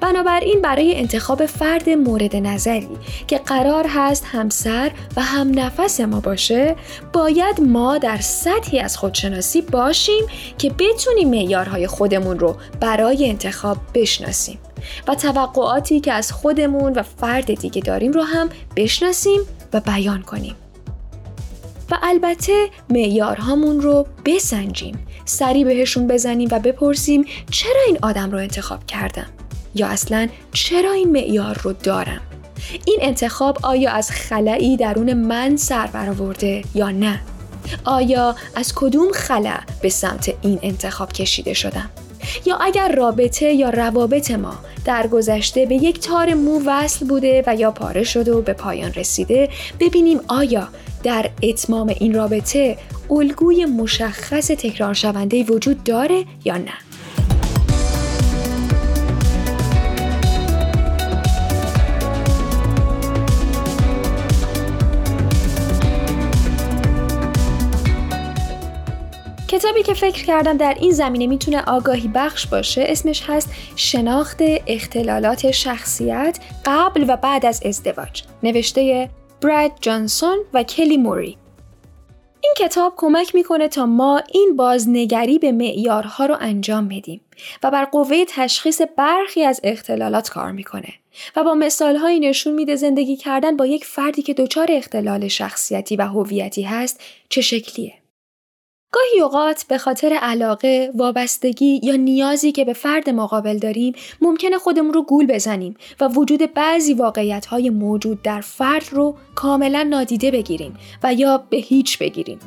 بنابراین 0.00 0.62
برای 0.62 0.96
انتخاب 0.96 1.46
فرد 1.46 1.90
مورد 1.90 2.36
نظری 2.36 2.88
که 3.26 3.38
قرار 3.38 3.86
هست 3.88 4.24
همسر 4.26 4.90
و 5.16 5.22
هم 5.22 5.58
نفس 5.58 6.00
ما 6.00 6.20
باشه 6.20 6.76
باید 7.12 7.60
ما 7.60 7.98
در 7.98 8.16
سطحی 8.20 8.80
از 8.80 8.96
خودشناسی 8.96 9.62
باشیم 9.62 10.24
که 10.58 10.70
بتونیم 10.70 11.30
معیارهای 11.30 11.86
خودمون 11.86 12.38
رو 12.38 12.56
برای 12.80 13.28
انتخاب 13.30 13.76
بشناسیم 13.94 14.58
و 15.08 15.14
توقعاتی 15.14 16.00
که 16.00 16.12
از 16.12 16.32
خودمون 16.32 16.92
و 16.92 17.02
فرد 17.02 17.54
دیگه 17.54 17.82
داریم 17.82 18.12
رو 18.12 18.22
هم 18.22 18.48
بشناسیم 18.76 19.40
و 19.72 19.80
بیان 19.80 20.22
کنیم. 20.22 20.54
و 21.90 21.98
البته 22.02 22.70
معیارهامون 22.90 23.80
رو 23.80 24.06
بسنجیم. 24.24 25.06
سری 25.24 25.64
بهشون 25.64 26.06
بزنیم 26.06 26.48
و 26.52 26.58
بپرسیم 26.58 27.24
چرا 27.50 27.80
این 27.86 27.98
آدم 28.02 28.30
رو 28.30 28.38
انتخاب 28.38 28.86
کردم؟ 28.86 29.26
یا 29.74 29.86
اصلا 29.86 30.28
چرا 30.52 30.92
این 30.92 31.12
معیار 31.12 31.60
رو 31.62 31.72
دارم؟ 31.72 32.20
این 32.84 32.98
انتخاب 33.00 33.58
آیا 33.62 33.92
از 33.92 34.10
خلایی 34.10 34.76
درون 34.76 35.12
من 35.12 35.56
سر 35.56 35.86
برآورده 35.86 36.62
یا 36.74 36.90
نه؟ 36.90 37.20
آیا 37.84 38.36
از 38.54 38.72
کدوم 38.74 39.12
خلا 39.12 39.56
به 39.82 39.88
سمت 39.88 40.34
این 40.42 40.58
انتخاب 40.62 41.12
کشیده 41.12 41.54
شدم؟ 41.54 41.90
یا 42.46 42.56
اگر 42.56 42.94
رابطه 42.94 43.46
یا 43.46 43.70
روابط 43.70 44.30
ما 44.30 44.54
در 44.84 45.06
گذشته 45.06 45.66
به 45.66 45.74
یک 45.74 46.00
تار 46.00 46.34
مو 46.34 46.60
وصل 46.66 47.06
بوده 47.06 47.44
و 47.46 47.54
یا 47.54 47.70
پاره 47.70 48.04
شده 48.04 48.32
و 48.32 48.42
به 48.42 48.52
پایان 48.52 48.92
رسیده 48.92 49.48
ببینیم 49.80 50.20
آیا 50.28 50.68
در 51.02 51.30
اتمام 51.42 51.88
این 51.88 52.14
رابطه 52.14 52.76
الگوی 53.10 53.64
مشخص 53.64 54.46
تکرار 54.46 54.94
شونده 54.94 55.42
وجود 55.44 55.84
داره 55.84 56.24
یا 56.44 56.56
نه. 56.56 56.89
کتابی 69.50 69.82
که 69.82 69.94
فکر 69.94 70.24
کردم 70.24 70.56
در 70.56 70.76
این 70.80 70.90
زمینه 70.90 71.26
می‌تونه 71.26 71.62
آگاهی 71.62 72.08
بخش 72.14 72.46
باشه 72.46 72.84
اسمش 72.88 73.22
هست 73.26 73.50
شناخت 73.76 74.38
اختلالات 74.66 75.50
شخصیت 75.50 76.38
قبل 76.64 77.04
و 77.08 77.16
بعد 77.16 77.46
از 77.46 77.62
ازدواج 77.64 78.22
نوشته 78.42 79.10
براد 79.40 79.72
جانسون 79.80 80.38
و 80.54 80.62
کلی 80.62 80.96
موری 80.96 81.36
این 82.40 82.54
کتاب 82.58 82.94
کمک 82.96 83.34
می‌کنه 83.34 83.68
تا 83.68 83.86
ما 83.86 84.22
این 84.32 84.56
بازنگری 84.56 85.38
به 85.38 85.52
معیارها 85.52 86.26
رو 86.26 86.36
انجام 86.40 86.88
بدیم 86.88 87.20
و 87.62 87.70
بر 87.70 87.84
قوه 87.84 88.24
تشخیص 88.28 88.82
برخی 88.96 89.42
از 89.42 89.60
اختلالات 89.64 90.28
کار 90.28 90.52
می‌کنه 90.52 90.92
و 91.36 91.44
با 91.44 91.54
مثالهایی 91.54 92.20
نشون 92.20 92.54
میده 92.54 92.76
زندگی 92.76 93.16
کردن 93.16 93.56
با 93.56 93.66
یک 93.66 93.84
فردی 93.84 94.22
که 94.22 94.34
دچار 94.34 94.66
اختلال 94.70 95.28
شخصیتی 95.28 95.96
و 95.96 96.02
هویتی 96.02 96.62
هست 96.62 97.00
چه 97.28 97.40
شکلیه. 97.40 97.99
گاهی 98.92 99.20
اوقات 99.22 99.64
به 99.68 99.78
خاطر 99.78 100.12
علاقه، 100.12 100.90
وابستگی 100.94 101.80
یا 101.82 101.96
نیازی 101.96 102.52
که 102.52 102.64
به 102.64 102.72
فرد 102.72 103.10
مقابل 103.10 103.58
داریم 103.58 103.94
ممکنه 104.20 104.58
خودمون 104.58 104.94
رو 104.94 105.02
گول 105.02 105.26
بزنیم 105.26 105.76
و 106.00 106.08
وجود 106.08 106.54
بعضی 106.54 106.94
واقعیت 106.94 107.46
های 107.46 107.70
موجود 107.70 108.22
در 108.22 108.40
فرد 108.40 108.88
رو 108.90 109.16
کاملا 109.34 109.82
نادیده 109.82 110.30
بگیریم 110.30 110.76
و 111.02 111.14
یا 111.14 111.44
به 111.50 111.56
هیچ 111.56 111.98
بگیریم. 111.98 112.38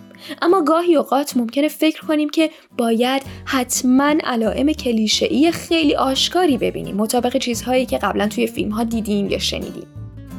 اما 0.41 0.61
گاهی 0.61 0.95
اوقات 0.95 1.37
ممکنه 1.37 1.67
فکر 1.67 2.05
کنیم 2.05 2.29
که 2.29 2.49
باید 2.77 3.21
حتما 3.45 4.13
علائم 4.23 4.71
کلیشه‌ای 4.71 5.51
خیلی 5.51 5.95
آشکاری 5.95 6.57
ببینیم 6.57 6.95
مطابق 6.95 7.37
چیزهایی 7.37 7.85
که 7.85 7.97
قبلا 7.97 8.27
توی 8.27 8.47
فیلم 8.47 8.71
ها 8.71 8.83
دیدیم 8.83 9.29
یا 9.29 9.39
شنیدیم. 9.39 9.87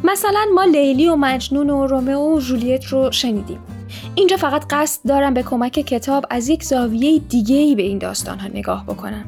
مثلا 0.05 0.47
ما 0.55 0.65
لیلی 0.65 1.09
و 1.09 1.17
مجنون 1.17 1.71
و 1.71 1.87
رومئو 1.87 2.37
و 2.37 2.41
جولیت 2.41 2.85
رو 2.85 3.13
شنیدیم. 3.13 3.59
اینجا 4.15 4.37
فقط 4.37 4.65
قصد 4.71 5.01
دارم 5.09 5.35
به 5.35 5.43
کمک 5.43 5.73
کتاب 5.73 6.27
از 6.31 6.49
یک 6.49 6.65
زاویه 6.65 7.19
دیگه 7.19 7.57
ای 7.57 7.75
به 7.75 7.83
این 7.83 7.99
داستان 7.99 8.39
ها 8.39 8.49
نگاه 8.49 8.85
بکنم. 8.85 9.25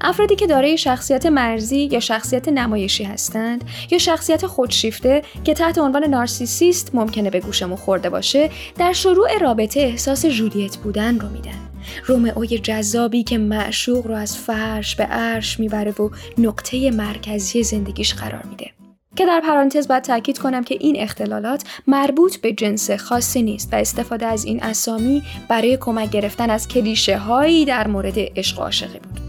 افرادی 0.00 0.36
که 0.36 0.46
دارای 0.46 0.78
شخصیت 0.78 1.26
مرزی 1.26 1.88
یا 1.92 2.00
شخصیت 2.00 2.48
نمایشی 2.48 3.04
هستند 3.04 3.64
یا 3.90 3.98
شخصیت 3.98 4.46
خودشیفته 4.46 5.22
که 5.44 5.54
تحت 5.54 5.78
عنوان 5.78 6.04
نارسیسیست 6.04 6.94
ممکنه 6.94 7.30
به 7.30 7.40
گوشمون 7.40 7.76
خورده 7.76 8.10
باشه 8.10 8.50
در 8.78 8.92
شروع 8.92 9.38
رابطه 9.38 9.80
احساس 9.80 10.26
جولیت 10.26 10.76
بودن 10.76 11.18
رو 11.18 11.28
میدن 11.28 11.70
رومئوی 12.06 12.58
جذابی 12.58 13.22
که 13.22 13.38
معشوق 13.38 14.06
رو 14.06 14.14
از 14.14 14.36
فرش 14.36 14.96
به 14.96 15.04
عرش 15.04 15.60
می‌بره 15.60 15.90
و 15.90 16.10
نقطه 16.38 16.90
مرکزی 16.90 17.62
زندگیش 17.62 18.14
قرار 18.14 18.42
میده 18.50 18.70
که 19.16 19.26
در 19.26 19.40
پرانتز 19.40 19.88
باید 19.88 20.02
تاکید 20.02 20.38
کنم 20.38 20.64
که 20.64 20.76
این 20.80 20.96
اختلالات 20.98 21.64
مربوط 21.86 22.36
به 22.36 22.52
جنس 22.52 22.90
خاصی 22.90 23.42
نیست 23.42 23.72
و 23.72 23.76
استفاده 23.76 24.26
از 24.26 24.44
این 24.44 24.62
اسامی 24.62 25.22
برای 25.48 25.78
کمک 25.80 26.10
گرفتن 26.10 26.50
از 26.50 26.68
کلیشه 26.68 27.16
هایی 27.18 27.64
در 27.64 27.88
مورد 27.88 28.14
عشق 28.18 28.58
و 28.58 28.62
عاشقی 28.62 28.98
بود. 28.98 29.20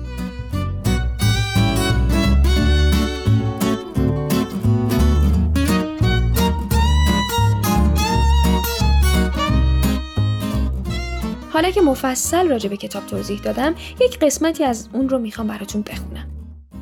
حالا 11.53 11.71
که 11.71 11.82
مفصل 11.82 12.47
راجع 12.47 12.69
به 12.69 12.77
کتاب 12.77 13.05
توضیح 13.05 13.41
دادم 13.41 13.75
یک 14.01 14.19
قسمتی 14.19 14.63
از 14.63 14.89
اون 14.93 15.09
رو 15.09 15.19
می‌خوام 15.19 15.47
براتون 15.47 15.82
بخونم 15.82 16.30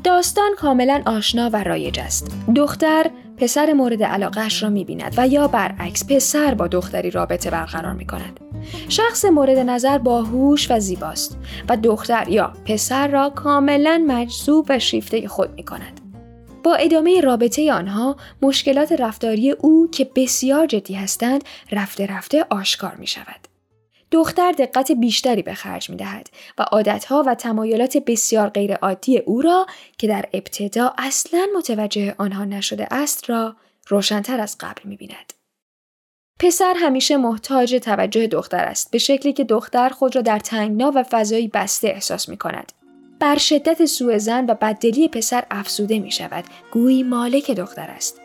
داستان 0.03 0.51
کاملا 0.57 1.01
آشنا 1.05 1.49
و 1.53 1.63
رایج 1.63 1.99
است. 1.99 2.31
دختر 2.55 3.05
پسر 3.37 3.73
مورد 3.73 4.03
علاقهش 4.03 4.63
را 4.63 4.69
می‌بیند 4.69 5.13
و 5.17 5.27
یا 5.27 5.47
برعکس 5.47 6.05
پسر 6.07 6.53
با 6.53 6.67
دختری 6.67 7.11
رابطه 7.11 7.49
برقرار 7.49 7.93
می‌کند. 7.93 8.39
شخص 8.89 9.25
مورد 9.25 9.57
نظر 9.57 9.97
باهوش 9.97 10.71
و 10.71 10.79
زیباست 10.79 11.37
و 11.69 11.77
دختر 11.77 12.29
یا 12.29 12.53
پسر 12.65 13.07
را 13.07 13.29
کاملا 13.29 14.03
مجذوب 14.07 14.65
و 14.69 14.79
شیفته 14.79 15.27
خود 15.27 15.53
می‌کند. 15.53 16.01
با 16.63 16.75
ادامه 16.75 17.21
رابطه 17.21 17.73
آنها 17.73 18.15
مشکلات 18.41 18.91
رفتاری 18.91 19.51
او 19.51 19.87
که 19.91 20.09
بسیار 20.15 20.67
جدی 20.67 20.93
هستند 20.93 21.43
رفته 21.71 22.05
رفته 22.05 22.45
آشکار 22.49 22.95
می 22.95 23.07
شود. 23.07 23.58
دختر 24.11 24.51
دقت 24.51 24.91
بیشتری 24.91 25.41
به 25.41 25.53
خرج 25.53 25.89
می 25.89 25.95
دهد 25.95 26.29
و 26.57 26.61
عادتها 26.61 27.23
و 27.27 27.35
تمایلات 27.35 27.97
بسیار 27.97 28.49
غیرعادی 28.49 29.17
او 29.17 29.41
را 29.41 29.65
که 29.97 30.07
در 30.07 30.25
ابتدا 30.33 30.93
اصلا 30.97 31.47
متوجه 31.57 32.15
آنها 32.17 32.45
نشده 32.45 32.87
است 32.91 33.29
را 33.29 33.55
روشنتر 33.87 34.39
از 34.39 34.57
قبل 34.59 34.81
می 34.83 34.95
بیند. 34.95 35.33
پسر 36.39 36.73
همیشه 36.77 37.17
محتاج 37.17 37.75
توجه 37.75 38.27
دختر 38.27 38.65
است 38.65 38.91
به 38.91 38.97
شکلی 38.97 39.33
که 39.33 39.43
دختر 39.43 39.89
خود 39.89 40.15
را 40.15 40.21
در 40.21 40.39
تنگنا 40.39 40.91
و 40.95 41.03
فضایی 41.03 41.47
بسته 41.47 41.87
احساس 41.87 42.29
می 42.29 42.37
کند. 42.37 42.71
بر 43.19 43.37
شدت 43.37 43.85
سوء 43.85 44.17
زن 44.17 44.45
و 44.45 44.53
بددلی 44.53 45.07
پسر 45.07 45.43
افسوده 45.51 45.99
می 45.99 46.11
شود 46.11 46.43
گویی 46.71 47.03
مالک 47.03 47.51
دختر 47.51 47.89
است. 47.89 48.21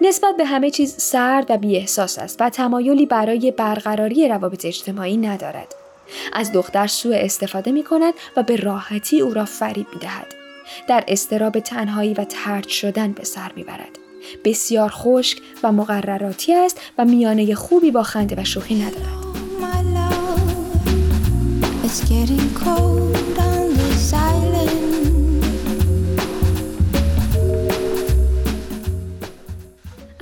نسبت 0.00 0.36
به 0.36 0.44
همه 0.44 0.70
چیز 0.70 0.94
سرد 0.98 1.50
و 1.50 1.56
بیاحساس 1.56 2.18
است 2.18 2.36
و 2.40 2.50
تمایلی 2.50 3.06
برای 3.06 3.50
برقراری 3.50 4.28
روابط 4.28 4.64
اجتماعی 4.64 5.16
ندارد. 5.16 5.74
از 6.32 6.52
دختر 6.52 6.86
سوء 6.86 7.16
استفاده 7.16 7.72
می 7.72 7.84
کند 7.84 8.14
و 8.36 8.42
به 8.42 8.56
راحتی 8.56 9.20
او 9.20 9.34
را 9.34 9.44
فریب 9.44 9.86
می 9.92 10.00
دهد. 10.00 10.26
در 10.88 11.04
استراب 11.08 11.60
تنهایی 11.60 12.14
و 12.14 12.24
ترد 12.24 12.68
شدن 12.68 13.12
به 13.12 13.24
سر 13.24 13.52
می 13.56 13.64
برد. 13.64 13.98
بسیار 14.44 14.90
خشک 14.90 15.38
و 15.62 15.72
مقرراتی 15.72 16.54
است 16.54 16.80
و 16.98 17.04
میانه 17.04 17.54
خوبی 17.54 17.90
با 17.90 18.02
خنده 18.02 18.40
و 18.40 18.44
شوخی 18.44 18.74
ندارد. 18.74 19.26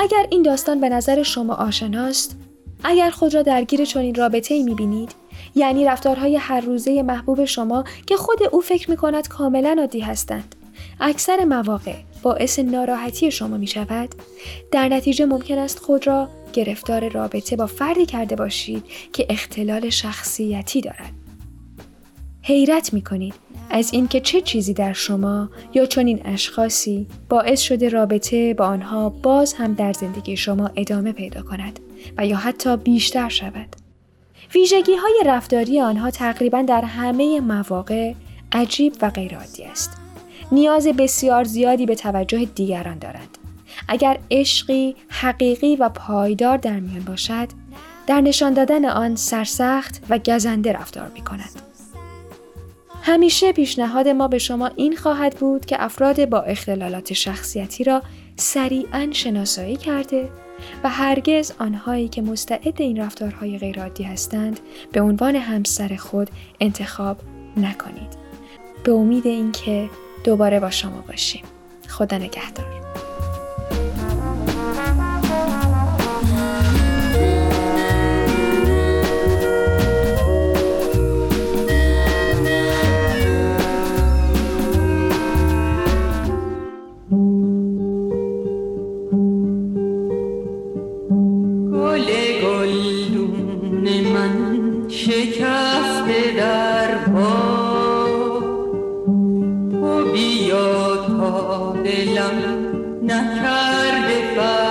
اگر 0.05 0.27
این 0.31 0.43
داستان 0.43 0.81
به 0.81 0.89
نظر 0.89 1.23
شما 1.23 1.55
آشناست 1.55 2.37
اگر 2.85 3.11
خود 3.11 3.35
را 3.35 3.43
درگیر 3.43 3.85
چنین 3.85 4.15
رابطه 4.15 4.55
ای 4.55 4.63
می‌بینید 4.63 5.15
یعنی 5.55 5.85
رفتارهای 5.85 6.37
هر 6.37 6.61
روزه 6.61 7.03
محبوب 7.03 7.45
شما 7.45 7.85
که 8.07 8.17
خود 8.17 8.39
او 8.53 8.61
فکر 8.61 8.91
می 8.91 8.97
کند 8.97 9.29
کاملا 9.29 9.77
عادی 9.79 10.01
هستند 10.01 10.55
اکثر 11.01 11.45
مواقع 11.45 11.95
باعث 12.23 12.59
ناراحتی 12.59 13.31
شما 13.31 13.57
می 13.57 13.67
شود 13.67 14.09
در 14.73 14.89
نتیجه 14.89 15.25
ممکن 15.25 15.59
است 15.59 15.79
خود 15.79 16.07
را 16.07 16.29
گرفتار 16.53 17.09
رابطه 17.09 17.57
با 17.57 17.67
فردی 17.67 18.07
کرده 18.07 18.37
باشید 18.37 18.85
که 19.13 19.27
اختلال 19.31 19.91
شخصیتی 19.91 20.81
دارد. 20.81 21.13
حیرت 22.43 22.93
می 22.93 23.03
کنید 23.03 23.43
از 23.71 23.93
اینکه 23.93 24.21
چه 24.21 24.41
چیزی 24.41 24.75
در 24.75 24.93
شما 24.93 25.51
یا 25.75 25.87
چنین 25.87 26.21
اشخاصی 26.25 27.07
باعث 27.29 27.61
شده 27.61 27.89
رابطه 27.89 28.55
با 28.55 28.67
آنها 28.67 29.09
باز 29.09 29.55
هم 29.55 29.75
در 29.75 29.93
زندگی 29.93 30.37
شما 30.37 30.71
ادامه 30.77 31.12
پیدا 31.12 31.43
کند 31.43 31.81
و 32.19 32.27
یا 32.27 32.37
حتی 32.37 32.77
بیشتر 32.77 33.29
شود. 33.29 33.77
ویژگی 34.55 34.95
های 34.95 35.23
رفتاری 35.27 35.81
آنها 35.81 36.11
تقریبا 36.11 36.62
در 36.62 36.83
همه 36.83 37.41
مواقع 37.41 38.12
عجیب 38.53 38.93
و 39.03 39.11
غیرعادی 39.11 39.65
است. 39.65 39.97
نیاز 40.53 40.87
بسیار 40.87 41.45
زیادی 41.45 41.87
به 41.87 41.95
توجه 41.95 42.45
دیگران 42.45 42.99
دارند. 42.99 43.39
اگر 43.89 44.19
عشقی 44.31 44.97
حقیقی 45.09 45.77
و 45.77 45.89
پایدار 45.89 46.57
در 46.57 46.81
میان 46.81 47.05
باشد، 47.05 47.49
در 48.07 48.21
نشان 48.21 48.55
دادن 48.55 48.85
آن 48.85 49.17
سرسخت 49.17 50.03
و 50.09 50.19
گزنده 50.19 50.73
رفتار 50.73 51.11
می 51.15 51.21
کند. 51.21 51.74
همیشه 53.07 53.53
پیشنهاد 53.53 54.09
ما 54.09 54.29
به 54.29 54.39
شما 54.39 54.67
این 54.67 54.97
خواهد 54.97 55.37
بود 55.37 55.67
که 55.67 55.85
افراد 55.85 56.29
با 56.29 56.41
اختلالات 56.41 57.13
شخصیتی 57.13 57.85
را 57.85 58.03
سریعا 58.37 59.09
شناسایی 59.13 59.77
کرده 59.77 60.29
و 60.85 60.89
هرگز 60.89 61.53
آنهایی 61.59 62.09
که 62.09 62.23
مستعد 62.23 62.83
این 62.83 63.01
رفتارهای 63.01 63.59
غیرعادی 63.59 64.05
هستند 64.05 64.61
به 64.93 65.01
عنوان 65.01 65.37
همسر 65.37 65.97
خود 65.97 66.31
انتخاب 66.61 67.17
نکنید. 67.57 68.17
به 68.85 68.93
امید 68.93 69.27
اینکه 69.27 69.91
دوباره 70.25 70.61
با 70.61 70.71
شما 70.71 71.05
باشیم. 71.09 71.43
خدا 71.89 72.19
نگهدار. 72.19 72.84
goodbye. 104.35 104.64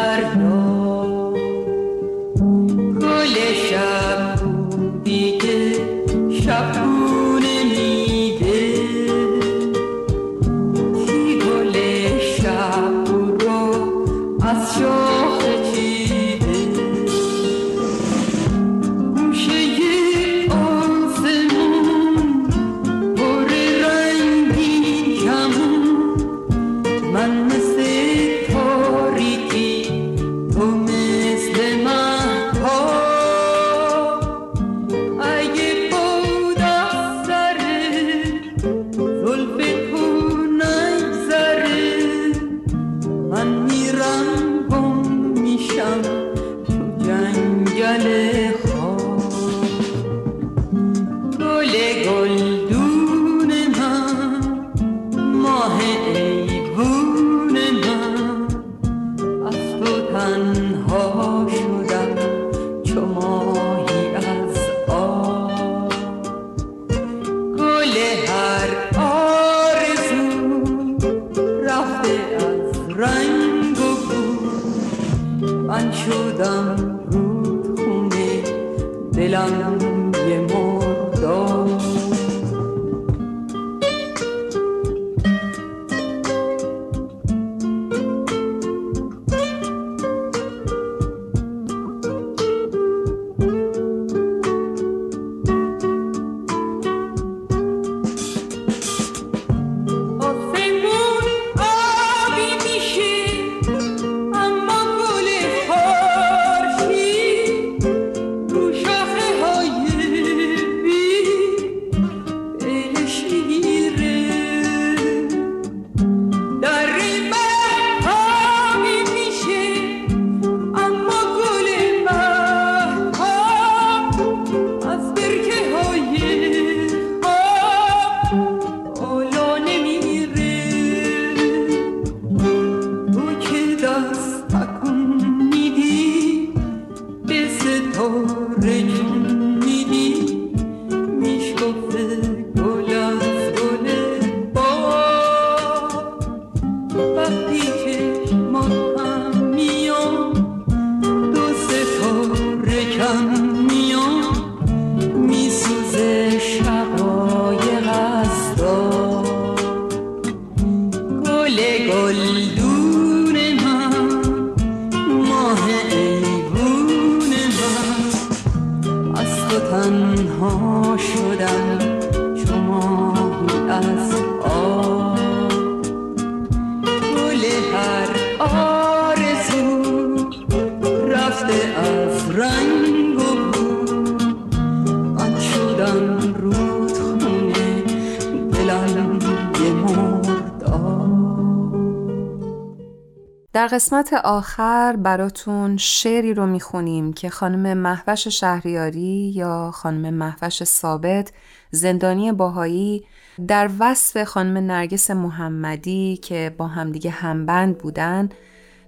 در 193.53 193.67
قسمت 193.67 194.13
آخر 194.13 194.95
براتون 194.95 195.77
شعری 195.77 196.33
رو 196.33 196.45
می‌خونیم 196.45 197.13
که 197.13 197.29
خانم 197.29 197.77
محوش 197.77 198.27
شهریاری 198.27 199.31
یا 199.35 199.71
خانم 199.73 200.13
محوش 200.13 200.63
ثابت 200.63 201.31
زندانی 201.71 202.31
باهایی 202.31 203.05
در 203.47 203.69
وصف 203.79 204.23
خانم 204.23 204.57
نرگس 204.57 205.11
محمدی 205.11 206.17
که 206.17 206.55
با 206.57 206.67
همدیگه 206.67 207.09
همبند 207.09 207.77
بودن 207.77 208.29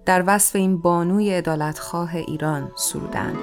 در 0.06 0.24
وصف 0.28 0.56
این 0.56 0.78
بانوی 0.78 1.34
عدالتخواه 1.34 2.16
ایران 2.16 2.72
سرودند. 2.76 3.38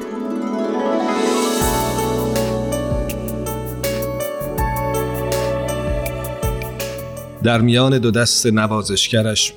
در 7.42 7.60
میان 7.60 7.98
دو 7.98 8.10
دست 8.10 8.46
نوازشگرش 8.46 9.54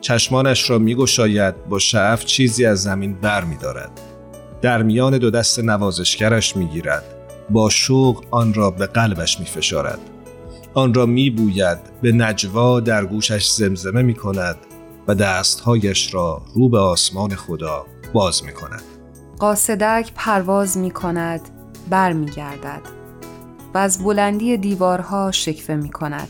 چشمانش 0.00 0.70
را 0.70 0.78
میگشاید 0.78 1.68
با 1.68 1.78
شعف 1.78 2.24
چیزی 2.24 2.66
از 2.66 2.82
زمین 2.82 3.14
بر 3.14 3.44
می 3.44 3.56
دارد. 3.56 4.00
در 4.62 4.82
میان 4.82 5.18
دو 5.18 5.30
دست 5.30 5.58
نوازشگرش 5.58 6.56
می 6.56 6.66
گیرد. 6.66 7.04
با 7.50 7.70
شوق 7.70 8.24
آن 8.30 8.54
را 8.54 8.70
به 8.70 8.86
قلبش 8.86 9.40
می 9.40 9.46
فشارد. 9.46 10.17
آن 10.78 10.94
را 10.94 11.06
می 11.06 11.30
بوید 11.30 11.78
به 12.02 12.12
نجوا 12.12 12.80
در 12.80 13.04
گوشش 13.04 13.50
زمزمه 13.50 14.02
می 14.02 14.14
کند 14.14 14.56
و 15.08 15.14
دستهایش 15.14 16.14
را 16.14 16.42
رو 16.54 16.68
به 16.68 16.78
آسمان 16.78 17.34
خدا 17.34 17.86
باز 18.12 18.44
می 18.44 18.52
کند. 18.52 18.82
قاصدک 19.38 20.12
پرواز 20.14 20.78
می 20.78 20.90
کند 20.90 21.40
بر 21.90 22.12
می 22.12 22.26
گردد 22.26 22.80
و 23.74 23.78
از 23.78 24.04
بلندی 24.04 24.56
دیوارها 24.56 25.30
شکفه 25.30 25.76
می 25.76 25.90
کند. 25.90 26.28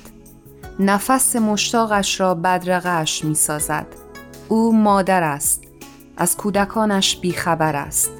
نفس 0.80 1.36
مشتاقش 1.36 2.20
را 2.20 2.34
بدرقش 2.34 3.24
می 3.24 3.34
سازد. 3.34 3.86
او 4.48 4.76
مادر 4.76 5.22
است. 5.22 5.64
از 6.16 6.36
کودکانش 6.36 7.16
بیخبر 7.16 7.76
است 7.76 8.10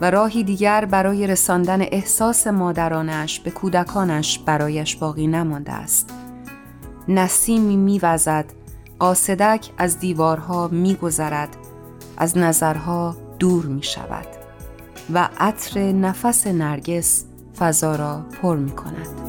و 0.00 0.10
راهی 0.10 0.44
دیگر 0.44 0.84
برای 0.84 1.26
رساندن 1.26 1.82
احساس 1.82 2.46
مادرانش 2.46 3.40
به 3.40 3.50
کودکانش 3.50 4.38
برایش 4.38 4.96
باقی 4.96 5.26
نمانده 5.26 5.72
است. 5.72 6.10
نسیمی 7.08 7.76
میوزد 7.76 8.44
قاصدک 8.98 9.70
از 9.78 9.98
دیوارها 9.98 10.68
میگذرد 10.68 11.56
از 12.16 12.38
نظرها 12.38 13.16
دور 13.38 13.66
می 13.66 13.82
شود 13.82 14.26
و 15.12 15.28
عطر 15.38 15.92
نفس 15.92 16.46
نرگس 16.46 17.24
فضا 17.58 17.96
را 17.96 18.26
پر 18.42 18.56
می 18.56 18.70
کند. 18.70 19.25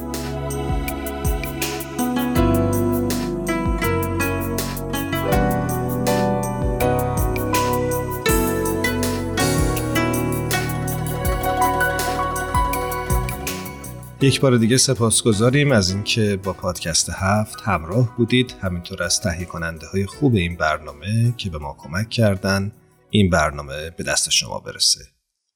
یک 14.20 14.40
بار 14.40 14.56
دیگه 14.56 14.76
سپاسگزاریم 14.76 15.72
از 15.72 15.90
اینکه 15.90 16.36
با 16.36 16.52
پادکست 16.52 17.10
هفت 17.10 17.60
همراه 17.64 18.16
بودید. 18.16 18.54
همینطور 18.60 19.02
از 19.02 19.20
تهیه 19.20 19.44
کننده 19.44 19.86
های 19.86 20.06
خوب 20.06 20.34
این 20.34 20.56
برنامه 20.56 21.34
که 21.36 21.50
به 21.50 21.58
ما 21.58 21.76
کمک 21.78 22.10
کردن 22.10 22.72
این 23.10 23.30
برنامه 23.30 23.90
به 23.90 24.04
دست 24.04 24.30
شما 24.30 24.58
برسه. 24.58 25.00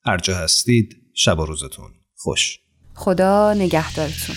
هر 0.04 0.18
جا 0.18 0.36
هستید 0.36 0.96
شب 1.14 1.38
و 1.38 1.46
روزتون 1.46 1.90
خوش. 2.16 2.58
خدا 2.94 3.54
نگهدارتون. 3.54 4.36